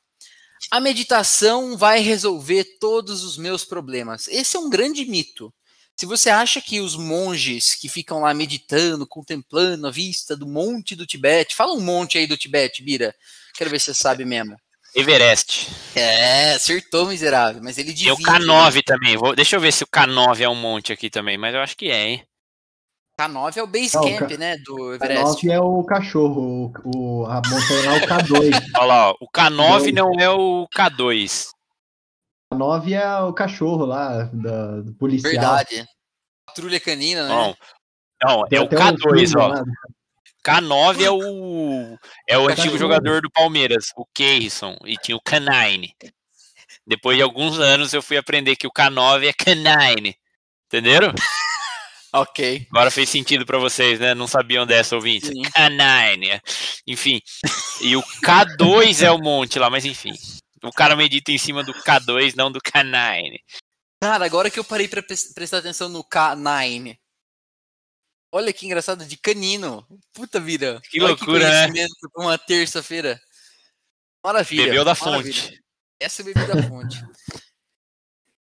[0.71, 4.27] A meditação vai resolver todos os meus problemas.
[4.27, 5.53] Esse é um grande mito.
[5.95, 10.95] Se você acha que os monges que ficam lá meditando, contemplando a vista do monte
[10.95, 13.15] do Tibete, fala um monte aí do Tibete, Bira.
[13.53, 14.55] Quero ver se você sabe mesmo.
[14.95, 15.69] Everest.
[15.95, 17.61] É, acertou, miserável.
[17.63, 18.09] Mas ele divide.
[18.09, 19.17] E o K9 também.
[19.17, 21.77] Vou, deixa eu ver se o K9 é um monte aqui também, mas eu acho
[21.77, 22.23] que é, hein?
[23.19, 25.45] K9 é o base não, camp, né, do Everest.
[25.45, 28.63] K9 é o cachorro, o, o, a montanha é o K2.
[28.77, 31.49] Olha lá, ó, o K9 não é o K2.
[32.53, 35.31] K9 é o cachorro lá, da, do policial.
[35.31, 35.85] Verdade.
[36.47, 37.29] Patrulha canina, né?
[37.29, 37.57] Não,
[38.23, 39.47] não é o K2, ó.
[39.47, 39.63] Lá.
[40.45, 45.93] K9 é o é o antigo jogador do Palmeiras, o Keirson, e tinha o Canine.
[46.85, 50.15] Depois de alguns anos eu fui aprender que o K9 é Canine.
[50.67, 51.13] Entenderam?
[52.11, 52.67] Ok.
[52.71, 54.15] Agora fez sentido para vocês, né?
[54.15, 55.29] Não sabiam dessa ouvinte.
[55.29, 56.41] K9.
[56.87, 57.21] Enfim.
[57.81, 60.13] E o K2 é o monte lá, mas enfim.
[60.63, 63.37] O cara medita em cima do K2, não do K9.
[64.01, 66.97] Cara, agora que eu parei para prestar atenção no K9.
[68.31, 69.85] Olha que engraçado, de canino.
[70.13, 70.81] Puta vida.
[70.89, 71.87] Que Olha loucura, que né?
[72.15, 73.19] Uma terça-feira.
[74.23, 74.65] Maravilha.
[74.65, 75.33] Bebeu da maravilha.
[75.33, 75.63] fonte.
[75.99, 76.97] Essa é bebeu da fonte.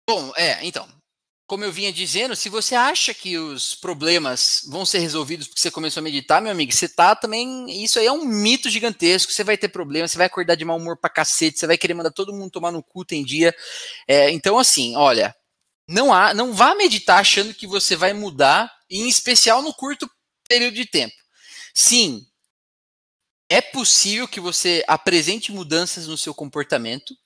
[0.08, 0.88] Bom, é, então
[1.52, 5.70] como eu vinha dizendo, se você acha que os problemas vão ser resolvidos porque você
[5.70, 7.66] começou a meditar, meu amigo, você tá também.
[7.84, 9.30] Isso aí é um mito gigantesco.
[9.30, 11.92] Você vai ter problemas, você vai acordar de mau humor pra cacete, você vai querer
[11.92, 13.54] mandar todo mundo tomar no cu tem dia.
[14.08, 15.36] É, então, assim, olha,
[15.86, 20.08] não há, não vá meditar achando que você vai mudar, em especial no curto
[20.46, 21.14] período de tempo.
[21.74, 22.26] Sim,
[23.48, 27.16] é possível que você apresente mudanças no seu comportamento.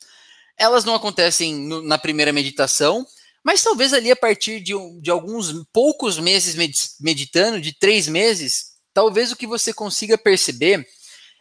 [0.57, 3.07] Elas não acontecem no, na primeira meditação,
[3.45, 6.55] mas talvez ali a partir de, de alguns poucos meses
[7.01, 10.87] meditando, de três meses, talvez o que você consiga perceber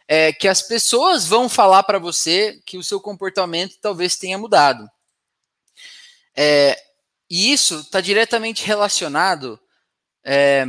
[0.08, 4.88] é que as pessoas vão falar para você que o seu comportamento talvez tenha mudado.
[6.36, 6.80] É,
[7.28, 9.58] e isso está diretamente relacionado
[10.26, 10.66] é,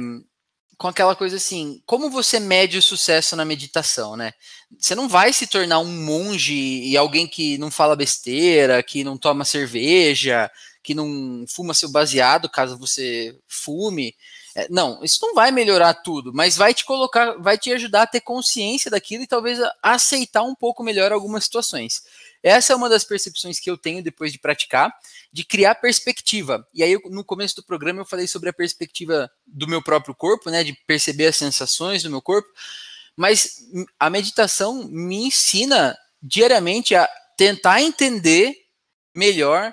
[0.77, 4.31] com aquela coisa assim, como você mede o sucesso na meditação, né?
[4.77, 9.17] Você não vai se tornar um monge e alguém que não fala besteira, que não
[9.17, 10.51] toma cerveja,
[10.83, 14.15] que não fuma seu baseado, caso você fume.
[14.57, 18.07] É, não, isso não vai melhorar tudo, mas vai te colocar, vai te ajudar a
[18.07, 22.01] ter consciência daquilo e talvez aceitar um pouco melhor algumas situações.
[22.41, 24.91] Essa é uma das percepções que eu tenho depois de praticar,
[25.31, 26.67] de criar perspectiva.
[26.73, 30.49] E aí, no começo do programa, eu falei sobre a perspectiva do meu próprio corpo,
[30.49, 32.49] né, de perceber as sensações do meu corpo.
[33.15, 33.63] Mas
[33.99, 38.55] a meditação me ensina diariamente a tentar entender
[39.13, 39.71] melhor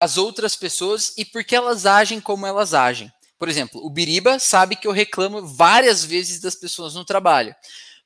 [0.00, 3.12] as outras pessoas e por que elas agem como elas agem.
[3.42, 7.52] Por exemplo, o Biriba sabe que eu reclamo várias vezes das pessoas no trabalho.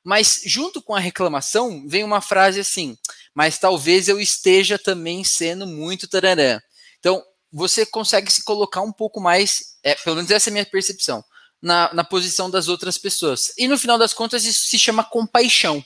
[0.02, 2.96] Mas junto com a reclamação vem uma frase assim:
[3.34, 6.58] mas talvez eu esteja também sendo muito tararã.
[6.98, 7.22] Então,
[7.52, 11.22] você consegue se colocar um pouco mais, é, pelo menos essa é a minha percepção,
[11.60, 13.52] na, na posição das outras pessoas.
[13.58, 15.84] E no final das contas, isso se chama compaixão.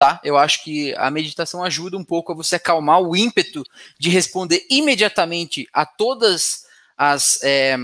[0.00, 0.20] Tá?
[0.24, 3.62] Eu acho que a meditação ajuda um pouco a você acalmar o ímpeto
[4.00, 6.68] de responder imediatamente a todas
[6.98, 7.76] as é,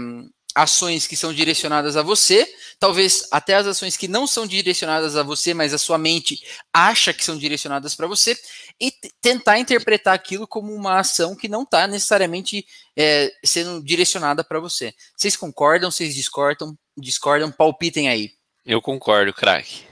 [0.56, 2.48] ações que são direcionadas a você,
[2.80, 6.42] talvez até as ações que não são direcionadas a você, mas a sua mente
[6.72, 8.34] acha que são direcionadas para você,
[8.80, 8.90] e
[9.20, 12.64] tentar interpretar aquilo como uma ação que não está necessariamente
[12.96, 14.94] é, sendo direcionada para você.
[15.14, 15.90] Vocês concordam?
[15.90, 16.74] Vocês discordam?
[16.96, 17.52] Discordam?
[17.52, 18.30] Palpitem aí.
[18.64, 19.84] Eu concordo, craque.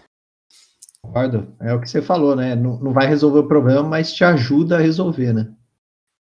[1.03, 1.55] Concordo.
[1.61, 2.57] É o que você falou, né?
[2.57, 5.53] Não, não vai resolver o problema, mas te ajuda a resolver, né?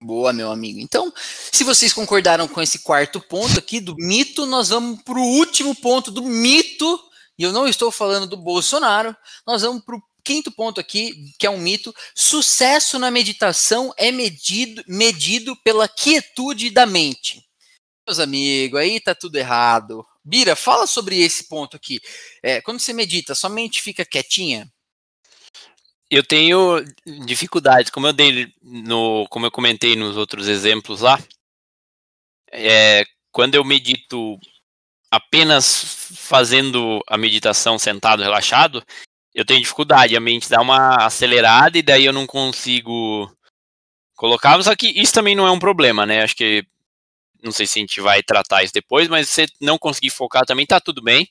[0.00, 0.78] Boa, meu amigo.
[0.78, 1.12] Então,
[1.52, 5.74] se vocês concordaram com esse quarto ponto aqui do mito, nós vamos para o último
[5.74, 7.00] ponto do mito.
[7.36, 9.16] E eu não estou falando do Bolsonaro.
[9.44, 11.92] Nós vamos para o quinto ponto aqui, que é um mito.
[12.14, 17.42] Sucesso na meditação é medido, medido pela quietude da mente.
[18.06, 20.06] Meus amigos, aí tá tudo errado.
[20.24, 22.00] Bira, fala sobre esse ponto aqui.
[22.42, 24.70] É, quando você medita, sua mente fica quietinha?
[26.10, 26.82] Eu tenho
[27.26, 31.18] dificuldades, como eu dei no, como eu comentei nos outros exemplos lá.
[32.50, 34.38] É, quando eu medito
[35.10, 38.82] apenas fazendo a meditação sentado, relaxado,
[39.34, 43.30] eu tenho dificuldade, a mente dá uma acelerada e daí eu não consigo
[44.16, 44.60] colocar.
[44.62, 46.22] Só que isso também não é um problema, né?
[46.22, 46.64] Acho que
[47.42, 50.66] não sei se a gente vai tratar isso depois, mas se não conseguir focar também
[50.66, 51.28] tá tudo bem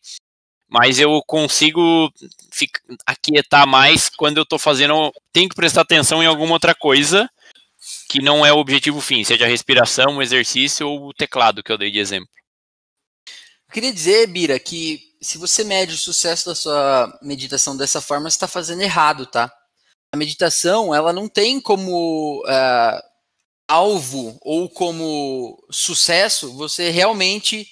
[0.68, 2.12] mas eu consigo
[3.06, 5.12] aquietar mais quando eu estou fazendo.
[5.32, 7.30] Tenho que prestar atenção em alguma outra coisa
[8.10, 11.72] que não é o objetivo fim, seja a respiração, o exercício ou o teclado que
[11.72, 12.30] eu dei de exemplo.
[13.68, 18.30] Eu queria dizer, Bira, que se você mede o sucesso da sua meditação dessa forma,
[18.30, 19.52] você está fazendo errado, tá?
[20.12, 23.02] A meditação, ela não tem como uh,
[23.68, 27.68] alvo ou como sucesso você realmente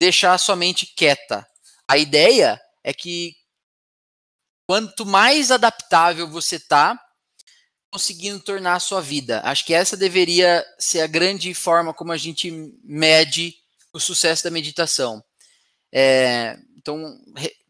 [0.00, 1.46] deixar a sua mente quieta.
[1.88, 3.34] A ideia é que
[4.66, 6.98] quanto mais adaptável você tá,
[7.92, 9.42] conseguindo tornar a sua vida.
[9.44, 12.50] Acho que essa deveria ser a grande forma como a gente
[12.82, 13.54] mede
[13.92, 15.22] o sucesso da meditação.
[15.92, 17.20] É, então,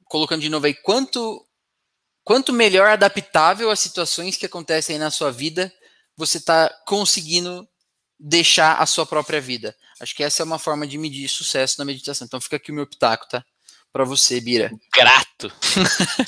[0.04, 1.44] colocando de novo aí, quanto,
[2.22, 5.72] quanto melhor adaptável às situações que acontecem na sua vida,
[6.16, 7.68] você está conseguindo
[8.16, 9.76] deixar a sua própria vida.
[9.98, 12.26] Acho que essa é uma forma de medir sucesso na meditação.
[12.26, 13.44] Então fica aqui o meu pitaco, tá?
[13.92, 14.72] Para você, Bira.
[14.94, 15.52] Grato.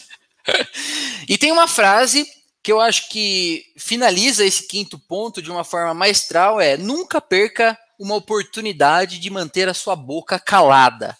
[1.28, 2.26] e tem uma frase
[2.62, 7.78] que eu acho que finaliza esse quinto ponto de uma forma maestral é: nunca perca
[7.98, 11.16] uma oportunidade de manter a sua boca calada.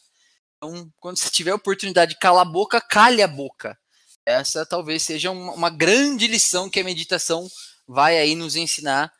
[0.56, 3.78] Então, quando você tiver a oportunidade de calar a boca, cale a boca.
[4.26, 7.46] Essa talvez seja uma, uma grande lição que a meditação
[7.86, 9.12] vai aí nos ensinar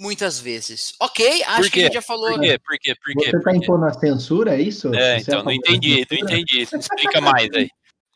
[0.00, 0.94] muitas vezes.
[1.00, 2.30] Ok, acho que a gente já falou.
[2.30, 2.58] Por quê?
[2.58, 2.94] Por quê?
[2.94, 3.30] Por quê?
[3.30, 4.94] Você está impondo a censura, é isso?
[4.94, 6.62] É, Você então, não entendi, não entendi.
[6.62, 7.68] Explica mais aí.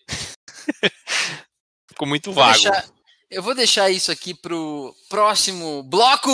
[1.88, 2.52] Ficou muito vago.
[2.52, 2.90] Vou deixar,
[3.30, 6.30] eu vou deixar isso aqui pro próximo bloco.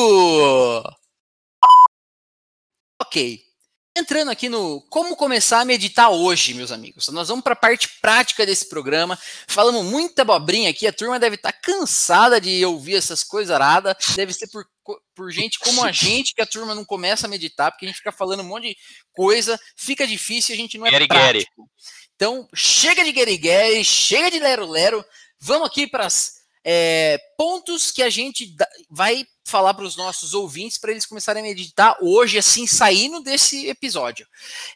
[3.01, 3.52] Ok.
[3.95, 7.09] Entrando aqui no como começar a meditar hoje, meus amigos.
[7.09, 9.19] Nós vamos para a parte prática desse programa.
[9.47, 10.87] Falamos muita abobrinha aqui.
[10.87, 13.95] A turma deve estar tá cansada de ouvir essas coisas aradas.
[14.17, 14.67] Deve ser por,
[15.15, 17.99] por gente como a gente que a turma não começa a meditar, porque a gente
[17.99, 18.77] fica falando um monte de
[19.13, 21.71] coisa, fica difícil e a gente não é get prático.
[22.17, 25.05] Então, chega de guerigueri, chega de lero-lero.
[25.39, 28.55] Vamos aqui para as é, pontos que a gente
[28.89, 33.67] vai falar para os nossos ouvintes para eles começarem a meditar hoje, assim, saindo desse
[33.67, 34.27] episódio.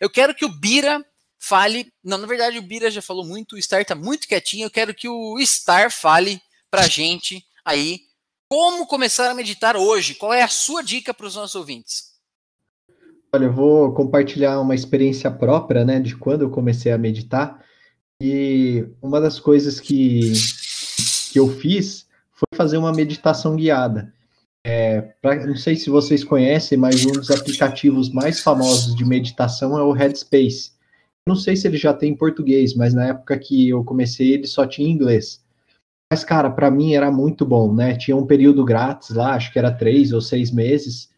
[0.01, 1.05] Eu quero que o Bira
[1.39, 1.93] fale.
[2.03, 4.67] Não, na verdade, o Bira já falou muito, o Star está muito quietinho.
[4.67, 8.01] Eu quero que o Star fale para a gente aí
[8.49, 10.15] como começar a meditar hoje.
[10.15, 12.17] Qual é a sua dica para os nossos ouvintes?
[13.33, 17.65] Olha, eu vou compartilhar uma experiência própria, né, de quando eu comecei a meditar.
[18.21, 20.33] E uma das coisas que
[21.37, 24.11] que eu fiz foi fazer uma meditação guiada.
[24.67, 29.79] É, pra, não sei se vocês conhecem, mas um dos aplicativos mais famosos de meditação
[29.79, 30.73] é o Headspace.
[31.29, 34.47] Não sei se ele já tem em português, mas na época que eu comecei ele
[34.47, 35.45] só tinha em inglês.
[36.11, 37.95] Mas, cara, para mim era muito bom, né?
[37.97, 41.11] Tinha um período grátis lá, acho que era três ou seis meses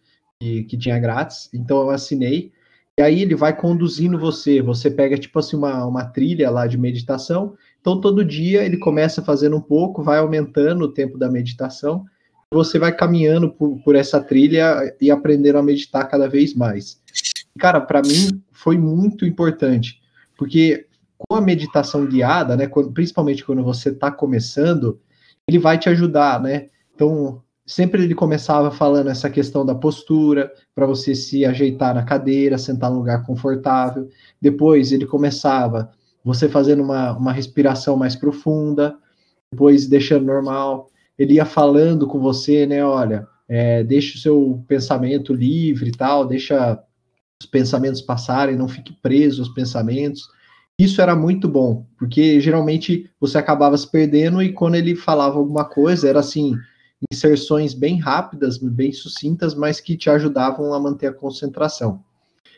[0.43, 1.49] que, que tinha grátis.
[1.55, 2.51] Então eu assinei.
[2.99, 4.61] E aí ele vai conduzindo você.
[4.63, 9.23] Você pega, tipo assim, uma, uma trilha lá de meditação então, todo dia ele começa
[9.23, 12.05] fazendo um pouco, vai aumentando o tempo da meditação,
[12.53, 17.01] você vai caminhando por, por essa trilha e aprendendo a meditar cada vez mais.
[17.59, 20.01] Cara, para mim foi muito importante,
[20.37, 25.01] porque com a meditação guiada, né, principalmente quando você está começando,
[25.47, 26.67] ele vai te ajudar, né?
[26.95, 32.57] Então, sempre ele começava falando essa questão da postura, para você se ajeitar na cadeira,
[32.57, 34.09] sentar num lugar confortável.
[34.41, 35.91] Depois ele começava
[36.29, 38.95] você fazendo uma, uma respiração mais profunda,
[39.51, 40.91] depois deixando normal.
[41.19, 42.85] Ele ia falando com você, né?
[42.85, 46.79] Olha, é, deixa o seu pensamento livre e tal, deixa
[47.43, 50.29] os pensamentos passarem, não fique preso aos pensamentos.
[50.79, 55.65] Isso era muito bom, porque geralmente você acabava se perdendo e quando ele falava alguma
[55.65, 56.55] coisa, era assim,
[57.11, 62.05] inserções bem rápidas, bem sucintas, mas que te ajudavam a manter a concentração.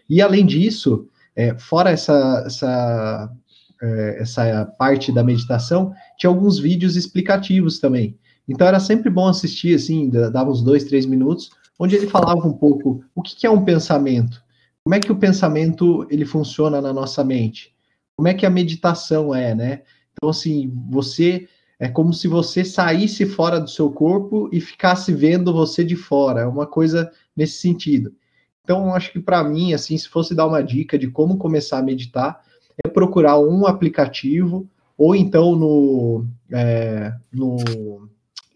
[0.09, 3.33] E além disso, é, fora essa, essa,
[3.81, 8.19] é, essa parte da meditação, tinha alguns vídeos explicativos também.
[8.49, 12.53] Então era sempre bom assistir, assim, dava uns dois, três minutos, onde ele falava um
[12.53, 14.43] pouco o que, que é um pensamento,
[14.85, 17.75] como é que o pensamento ele funciona na nossa mente,
[18.17, 19.83] como é que a meditação é, né?
[20.13, 25.51] Então, assim, você é como se você saísse fora do seu corpo e ficasse vendo
[25.51, 26.43] você de fora.
[26.43, 28.15] É uma coisa nesse sentido.
[28.63, 31.83] Então, acho que para mim, assim, se fosse dar uma dica de como começar a
[31.83, 32.43] meditar,
[32.85, 38.09] é procurar um aplicativo ou então no, é, no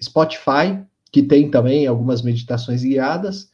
[0.03, 0.79] Spotify,
[1.11, 3.51] que tem também algumas meditações guiadas,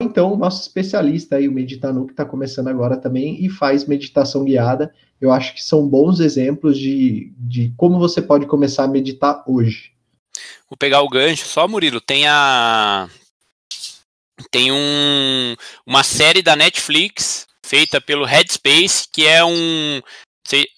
[0.00, 3.84] ou então o nosso especialista aí, o Meditanu, que está começando agora também e faz
[3.84, 8.88] meditação guiada eu acho que são bons exemplos de, de como você pode começar a
[8.88, 9.92] meditar hoje.
[10.68, 13.08] Vou pegar o gancho, só Murilo, tem a
[14.50, 15.54] tem um,
[15.84, 20.02] uma série da Netflix feita pelo Headspace, que é um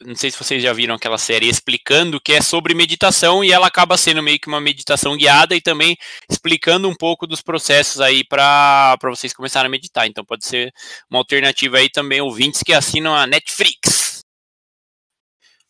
[0.05, 3.67] não sei se vocês já viram aquela série explicando que é sobre meditação e ela
[3.67, 5.97] acaba sendo meio que uma meditação guiada e também
[6.31, 10.07] explicando um pouco dos processos aí para vocês começarem a meditar.
[10.07, 10.71] Então pode ser
[11.11, 14.21] uma alternativa aí também ouvintes que assinam a Netflix.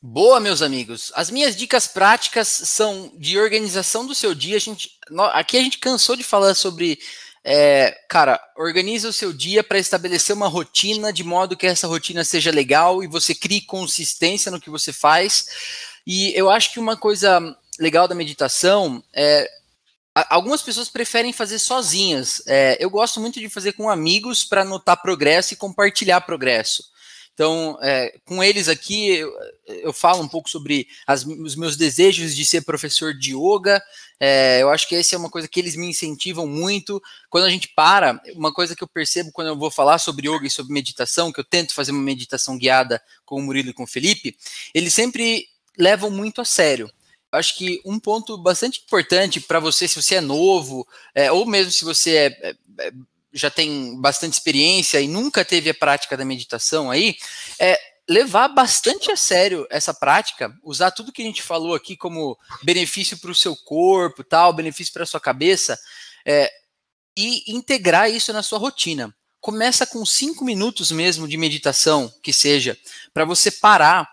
[0.05, 1.13] Boa, meus amigos.
[1.15, 4.57] As minhas dicas práticas são de organização do seu dia.
[4.57, 4.91] A gente,
[5.33, 6.99] aqui a gente cansou de falar sobre,
[7.45, 12.25] é, cara, organiza o seu dia para estabelecer uma rotina de modo que essa rotina
[12.25, 15.47] seja legal e você crie consistência no que você faz.
[16.07, 17.41] E eu acho que uma coisa
[17.79, 19.49] legal da meditação é
[20.15, 22.43] Algumas pessoas preferem fazer sozinhas.
[22.47, 26.92] É, eu gosto muito de fazer com amigos para notar progresso e compartilhar progresso.
[27.35, 29.33] Então, é, com eles aqui, eu,
[29.67, 33.83] eu, falo um pouco sobre as, os meus desejos de ser professor de yoga.
[34.21, 37.03] É, eu acho que essa é uma coisa que eles me incentivam muito.
[37.31, 40.47] Quando a gente para, uma coisa que eu percebo quando eu vou falar sobre yoga
[40.47, 43.85] e sobre meditação, que eu tento fazer uma meditação guiada com o Murilo e com
[43.85, 44.37] o Felipe,
[44.75, 45.47] eles sempre
[45.79, 46.91] levam muito a sério.
[47.33, 51.73] Acho que um ponto bastante importante para você, se você é novo, é, ou mesmo
[51.73, 52.93] se você é, é, é
[53.33, 57.17] já tem bastante experiência e nunca teve a prática da meditação aí,
[57.59, 57.79] é
[58.09, 63.19] levar bastante a sério essa prática, usar tudo que a gente falou aqui como benefício
[63.19, 65.79] para o seu corpo, tal, benefício para a sua cabeça,
[66.27, 66.51] é,
[67.17, 69.15] e integrar isso na sua rotina.
[69.41, 72.79] Começa com cinco minutos mesmo de meditação, que seja,
[73.13, 74.09] para você parar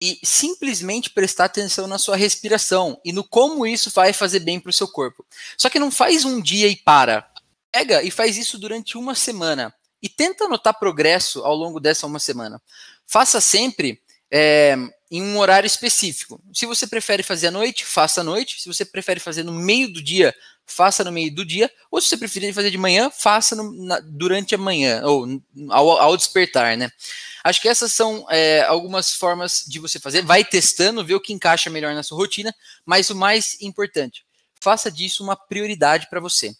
[0.00, 4.70] e simplesmente prestar atenção na sua respiração e no como isso vai fazer bem para
[4.70, 5.26] o seu corpo.
[5.56, 7.28] Só que não faz um dia e para.
[7.72, 12.18] Pega e faz isso durante uma semana e tenta notar progresso ao longo dessa uma
[12.18, 12.60] semana.
[13.06, 14.00] Faça sempre
[14.30, 14.76] é,
[15.10, 16.40] em um horário específico.
[16.52, 18.60] Se você prefere fazer à noite, faça à noite.
[18.60, 20.34] Se você prefere fazer no meio do dia,
[20.66, 21.70] faça no meio do dia.
[21.90, 25.26] Ou se você preferir fazer de manhã, faça no, na, durante a manhã, ou
[25.70, 26.90] ao, ao, despertar, né?
[27.42, 30.22] Acho que essas são é, algumas formas de você fazer.
[30.22, 32.54] Vai testando, ver o que encaixa melhor na sua rotina,
[32.84, 34.24] mas o mais importante,
[34.60, 36.54] faça disso uma prioridade para você.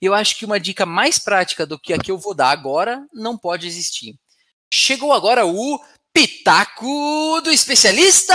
[0.00, 3.06] Eu acho que uma dica mais prática do que a que eu vou dar agora
[3.12, 4.14] não pode existir.
[4.72, 5.80] Chegou agora o
[6.12, 8.34] Pitaco do Especialista!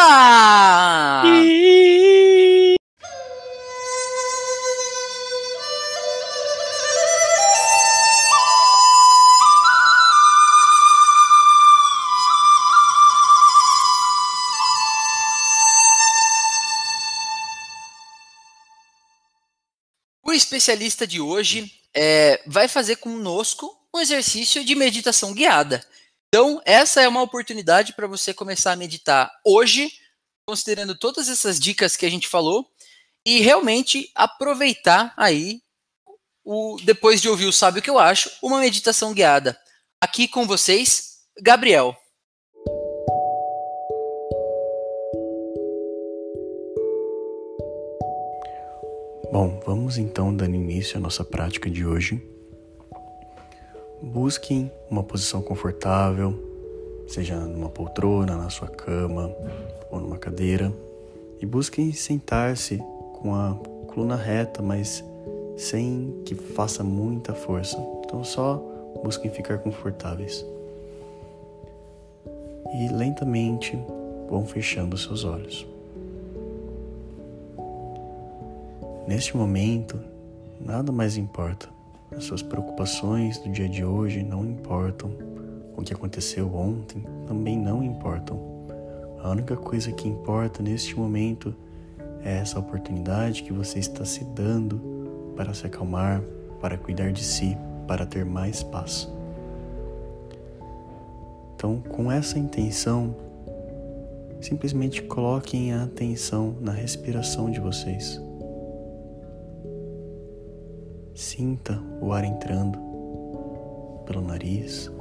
[20.56, 25.86] Especialista de hoje é, vai fazer conosco um exercício de meditação guiada.
[26.30, 29.92] Então, essa é uma oportunidade para você começar a meditar hoje,
[30.48, 32.66] considerando todas essas dicas que a gente falou,
[33.26, 35.62] e realmente aproveitar aí,
[36.44, 39.60] o, depois de ouvir o Sabe o que eu acho, uma meditação guiada.
[40.02, 41.98] Aqui com vocês, Gabriel.
[49.38, 52.26] Bom, vamos então dando início à nossa prática de hoje.
[54.02, 56.34] Busquem uma posição confortável,
[57.06, 59.36] seja numa poltrona, na sua cama
[59.92, 60.72] ou numa cadeira,
[61.42, 62.78] e busquem sentar-se
[63.16, 63.54] com a
[63.88, 65.04] coluna reta, mas
[65.58, 67.78] sem que faça muita força.
[68.06, 68.56] Então só
[69.04, 70.46] busquem ficar confortáveis.
[72.74, 73.78] E lentamente
[74.30, 75.75] vão fechando seus olhos.
[79.08, 80.00] Neste momento,
[80.60, 81.70] nada mais importa.
[82.12, 85.12] As suas preocupações do dia de hoje não importam.
[85.78, 88.40] O que aconteceu ontem também não importam.
[89.22, 91.54] A única coisa que importa neste momento
[92.24, 94.82] é essa oportunidade que você está se dando
[95.36, 96.24] para se acalmar,
[96.60, 97.56] para cuidar de si,
[97.88, 99.08] para ter mais paz.
[101.56, 103.16] Então, com essa intenção,
[104.42, 108.25] simplesmente coloquem a atenção na respiração de vocês.
[111.16, 112.78] Sinta o ar entrando
[114.06, 114.92] pelo nariz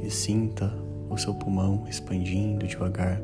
[0.00, 0.74] e sinta
[1.08, 3.22] o seu pulmão expandindo devagar.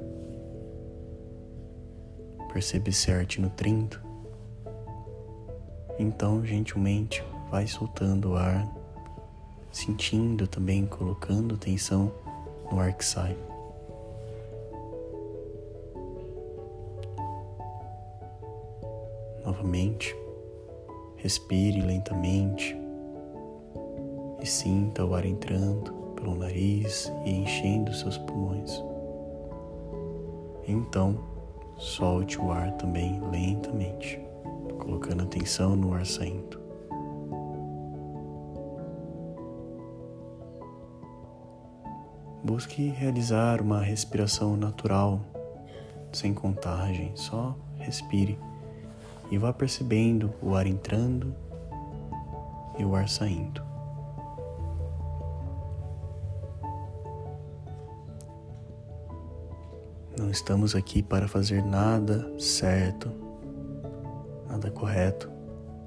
[2.52, 4.00] Percebe esse ar te nutrindo.
[5.98, 7.20] Então, gentilmente,
[7.50, 8.64] vai soltando o ar,
[9.72, 12.12] sentindo também, colocando atenção
[12.70, 13.36] no ar que sai.
[19.44, 20.14] Novamente.
[21.18, 22.78] Respire lentamente
[24.40, 28.82] e sinta o ar entrando pelo nariz e enchendo seus pulmões.
[30.66, 31.18] Então,
[31.76, 34.20] solte o ar também lentamente,
[34.78, 36.60] colocando atenção no ar saindo.
[42.44, 45.20] Busque realizar uma respiração natural,
[46.12, 48.38] sem contagem, só respire
[49.30, 51.34] e vá percebendo o ar entrando
[52.78, 53.62] e o ar saindo.
[60.18, 63.10] Não estamos aqui para fazer nada certo,
[64.48, 65.30] nada correto.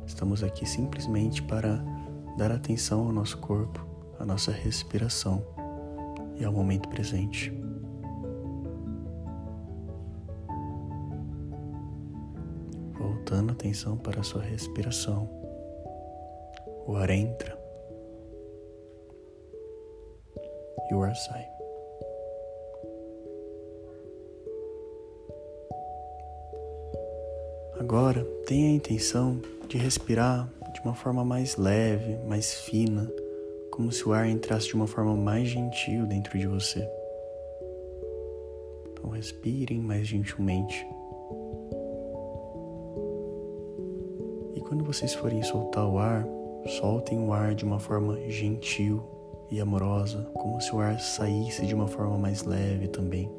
[0.05, 1.83] Estamos aqui simplesmente para
[2.37, 3.85] dar atenção ao nosso corpo,
[4.19, 5.45] à nossa respiração
[6.37, 7.53] e ao momento presente.
[13.31, 15.29] Voltando atenção para a sua respiração.
[16.85, 17.57] O ar entra
[20.89, 21.47] e o ar sai.
[27.79, 33.09] Agora tenha a intenção de respirar de uma forma mais leve, mais fina,
[33.71, 36.85] como se o ar entrasse de uma forma mais gentil dentro de você.
[38.91, 40.85] Então respirem mais gentilmente.
[44.71, 46.25] Quando vocês forem soltar o ar,
[46.79, 49.03] soltem o ar de uma forma gentil
[49.49, 53.29] e amorosa, como se o ar saísse de uma forma mais leve também.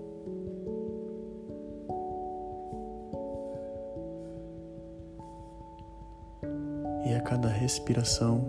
[7.06, 8.44] E a cada respiração,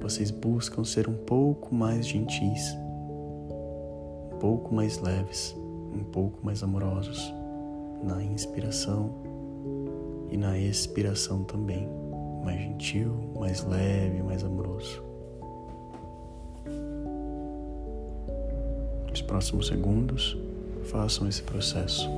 [0.00, 2.76] vocês buscam ser um pouco mais gentis,
[4.32, 5.52] um pouco mais leves,
[5.92, 7.34] um pouco mais amorosos
[8.04, 9.31] na inspiração
[10.32, 11.86] e na expiração também,
[12.42, 15.02] mais gentil, mais leve, mais amoroso.
[19.10, 20.36] Nos próximos segundos,
[20.84, 22.08] façam esse processo.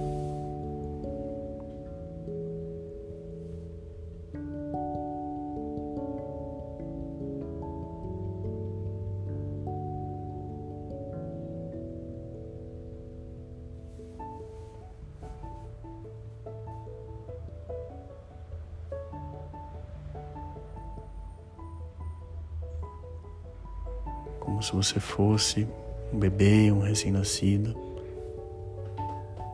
[24.64, 25.68] Se você fosse
[26.12, 27.76] um bebê, um recém-nascido.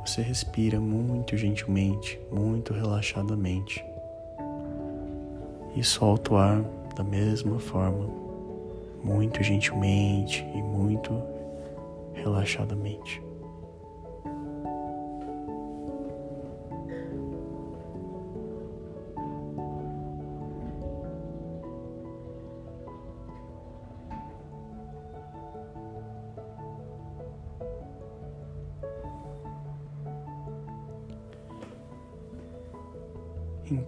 [0.06, 3.84] Você respira muito gentilmente, muito relaxadamente
[5.74, 6.64] e solta o ar
[6.97, 8.09] da mesma forma,
[9.02, 11.20] muito gentilmente e muito
[12.14, 13.22] relaxadamente.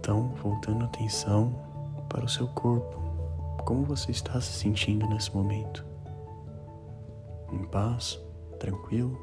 [0.03, 1.55] Então, voltando a atenção
[2.09, 3.01] para o seu corpo,
[3.63, 5.85] como você está se sentindo nesse momento?
[7.53, 8.19] Em paz?
[8.59, 9.17] Tranquilo?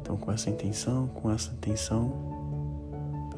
[0.00, 2.10] Então, com essa intenção, com essa atenção,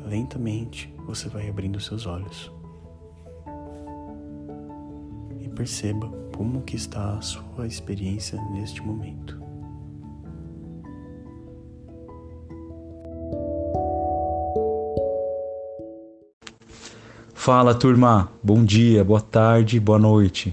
[0.04, 2.52] lentamente você vai abrindo seus olhos.
[5.40, 9.35] E perceba como que está a sua experiência neste momento.
[17.46, 20.52] Fala turma, bom dia, boa tarde, boa noite.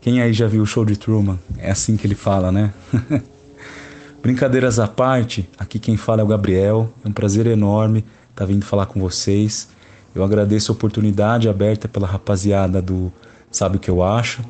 [0.00, 1.40] Quem aí já viu o show de Truman?
[1.58, 2.72] É assim que ele fala, né?
[4.22, 6.88] Brincadeiras à parte, aqui quem fala é o Gabriel.
[7.04, 9.70] É um prazer enorme estar tá vindo falar com vocês.
[10.14, 13.12] Eu agradeço a oportunidade aberta pela rapaziada do
[13.50, 14.40] Sabe o que eu acho.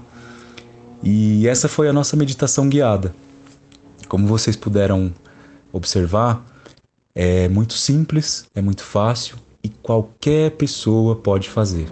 [1.03, 3.15] E essa foi a nossa meditação guiada.
[4.07, 5.15] Como vocês puderam
[5.73, 6.45] observar,
[7.15, 11.89] é muito simples, é muito fácil e qualquer pessoa pode fazer.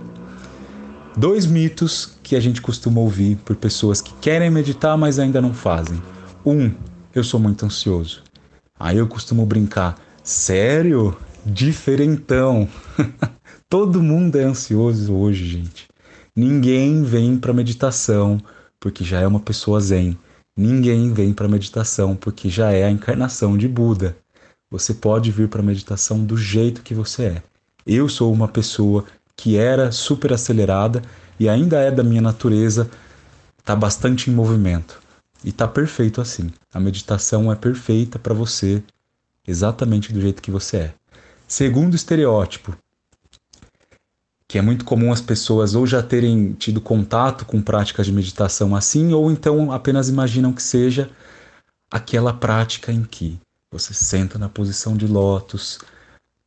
[1.17, 5.55] Dois mitos que a gente costuma ouvir por pessoas que querem meditar, mas ainda não
[5.55, 6.01] fazem.
[6.45, 6.73] Um,
[7.15, 8.23] eu sou muito ansioso.
[8.79, 11.17] Aí eu costumo brincar, sério?
[11.45, 12.69] Diferentão.
[13.69, 15.89] Todo mundo é ansioso hoje, gente.
[16.37, 18.41] Ninguém vem para meditação
[18.79, 20.19] porque já é uma pessoa zen.
[20.57, 24.17] Ninguém vem para meditação porque já é a encarnação de Buda.
[24.71, 27.43] Você pode vir para meditação do jeito que você é.
[27.87, 29.05] Eu sou uma pessoa
[29.37, 31.03] que era super acelerada
[31.39, 32.89] e ainda é da minha natureza,
[33.65, 35.01] tá bastante em movimento.
[35.45, 36.51] E tá perfeito assim.
[36.73, 38.83] A meditação é perfeita para você,
[39.47, 40.95] exatamente do jeito que você é.
[41.49, 42.77] Segundo estereótipo,
[44.47, 48.77] que é muito comum as pessoas ou já terem tido contato com práticas de meditação
[48.77, 51.11] assim, ou então apenas imaginam que seja
[51.91, 53.39] aquela prática em que
[53.71, 55.79] você senta na posição de lótus,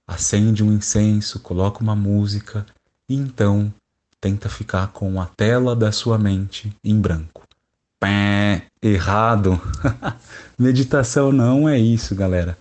[0.07, 2.65] acende um incenso, coloca uma música
[3.09, 3.73] e então
[4.19, 7.43] tenta ficar com a tela da sua mente em branco.
[7.99, 9.59] Pé, errado.
[10.57, 12.57] Meditação não é isso, galera.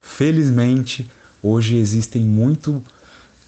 [0.00, 1.08] Felizmente,
[1.42, 2.82] hoje existem muito,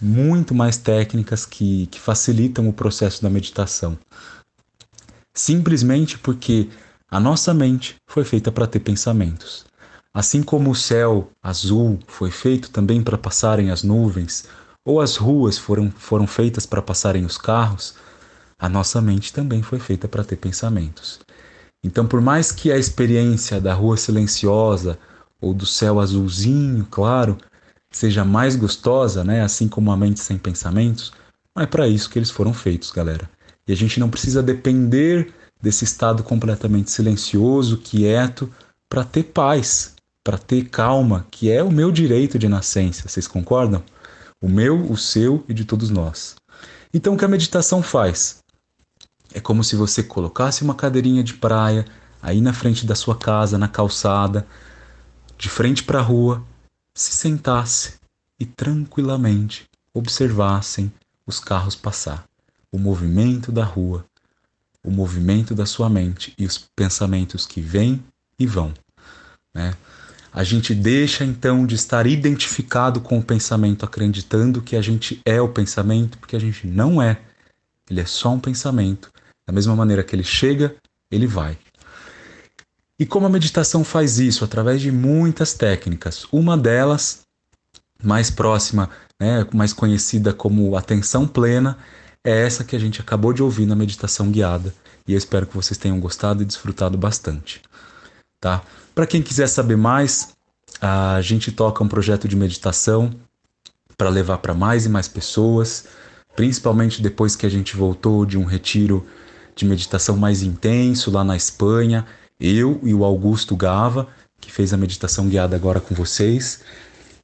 [0.00, 3.98] muito mais técnicas que, que facilitam o processo da meditação.
[5.34, 6.68] Simplesmente porque
[7.10, 9.66] a nossa mente foi feita para ter pensamentos.
[10.16, 14.46] Assim como o céu azul foi feito também para passarem as nuvens,
[14.82, 17.96] ou as ruas foram, foram feitas para passarem os carros,
[18.58, 21.20] a nossa mente também foi feita para ter pensamentos.
[21.84, 24.98] Então, por mais que a experiência da rua silenciosa
[25.38, 27.36] ou do céu azulzinho, claro,
[27.90, 31.12] seja mais gostosa, né, assim como a mente sem pensamentos,
[31.54, 33.28] não é para isso que eles foram feitos, galera.
[33.68, 35.30] E a gente não precisa depender
[35.60, 38.50] desse estado completamente silencioso, quieto,
[38.88, 39.95] para ter paz,
[40.26, 43.08] para ter calma, que é o meu direito de nascença.
[43.08, 43.80] Vocês concordam?
[44.42, 46.34] O meu, o seu e de todos nós.
[46.92, 48.38] Então, o que a meditação faz?
[49.32, 51.86] É como se você colocasse uma cadeirinha de praia
[52.20, 54.44] aí na frente da sua casa, na calçada,
[55.38, 56.44] de frente para a rua,
[56.92, 57.94] se sentasse
[58.40, 60.92] e tranquilamente observassem
[61.24, 62.24] os carros passar,
[62.72, 64.04] o movimento da rua,
[64.82, 68.02] o movimento da sua mente e os pensamentos que vêm
[68.36, 68.74] e vão.
[69.54, 69.72] Né?
[70.36, 75.40] A gente deixa então de estar identificado com o pensamento, acreditando que a gente é
[75.40, 77.18] o pensamento, porque a gente não é.
[77.88, 79.10] Ele é só um pensamento
[79.46, 80.76] da mesma maneira que ele chega,
[81.10, 81.56] ele vai.
[82.98, 84.44] E como a meditação faz isso?
[84.44, 86.26] Através de muitas técnicas.
[86.30, 87.22] Uma delas,
[88.04, 91.78] mais próxima, né, mais conhecida como atenção plena,
[92.22, 94.74] é essa que a gente acabou de ouvir na meditação guiada.
[95.08, 97.62] E eu espero que vocês tenham gostado e desfrutado bastante.
[98.46, 98.62] Tá?
[98.94, 100.36] Para quem quiser saber mais,
[100.80, 103.10] a gente toca um projeto de meditação
[103.98, 105.86] para levar para mais e mais pessoas,
[106.36, 109.04] principalmente depois que a gente voltou de um retiro
[109.56, 112.06] de meditação mais intenso lá na Espanha,
[112.38, 114.06] eu e o Augusto Gava,
[114.40, 116.60] que fez a meditação guiada agora com vocês.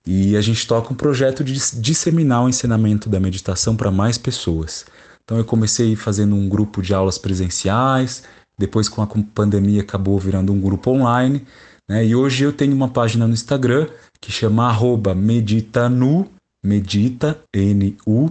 [0.04, 4.86] E a gente toca um projeto de disseminar o ensinamento da meditação para mais pessoas.
[5.22, 8.24] Então eu comecei fazendo um grupo de aulas presenciais,
[8.56, 11.44] depois com a pandemia acabou virando um grupo online,
[11.88, 12.04] né?
[12.04, 13.88] E hoje eu tenho uma página no Instagram
[14.20, 14.72] que chama
[15.16, 16.30] meditanu,
[16.62, 18.30] medita, N-U,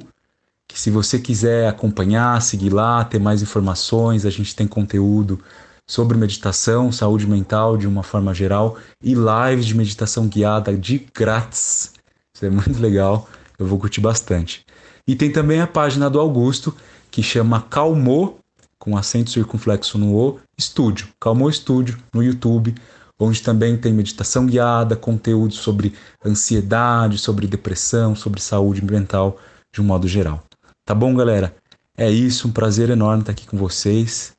[0.68, 5.40] que se você quiser acompanhar, seguir lá, ter mais informações, a gente tem conteúdo
[5.86, 11.94] sobre meditação, saúde mental de uma forma geral e lives de meditação guiada de grátis.
[12.34, 13.28] Isso é muito legal,
[13.60, 14.66] eu vou curtir bastante.
[15.06, 16.74] E tem também a página do Augusto,
[17.10, 18.40] que chama Calmou,
[18.82, 21.08] com acento circunflexo no O, Estúdio.
[21.20, 22.74] Calmou Estúdio no YouTube,
[23.20, 25.94] onde também tem meditação guiada, conteúdo sobre
[26.26, 29.40] ansiedade, sobre depressão, sobre saúde mental
[29.72, 30.44] de um modo geral.
[30.84, 31.56] Tá bom, galera?
[31.96, 34.34] É isso, um prazer enorme estar aqui com vocês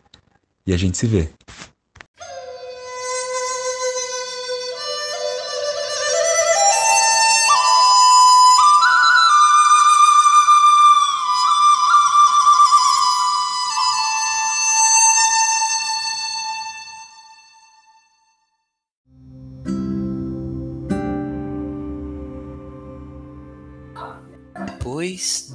[0.67, 1.31] e a gente se vê.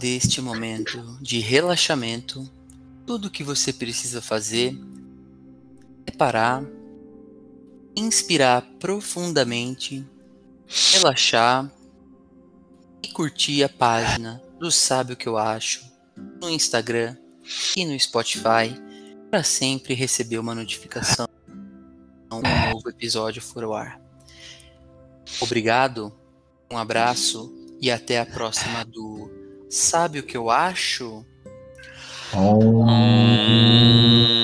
[0.07, 2.49] Deste momento de relaxamento,
[3.05, 4.73] tudo o que você precisa fazer
[6.05, 6.63] é parar,
[7.93, 10.05] inspirar profundamente,
[10.93, 11.69] relaxar
[13.03, 15.85] e curtir a página do Sabe o que eu acho
[16.41, 17.17] no Instagram
[17.75, 18.73] e no Spotify
[19.29, 21.27] para sempre receber uma notificação
[22.31, 23.99] um novo episódio for ao ar.
[25.41, 26.13] Obrigado,
[26.71, 29.36] um abraço e até a próxima do
[29.69, 31.26] Sabe o que eu acho?
[32.34, 34.36] Om.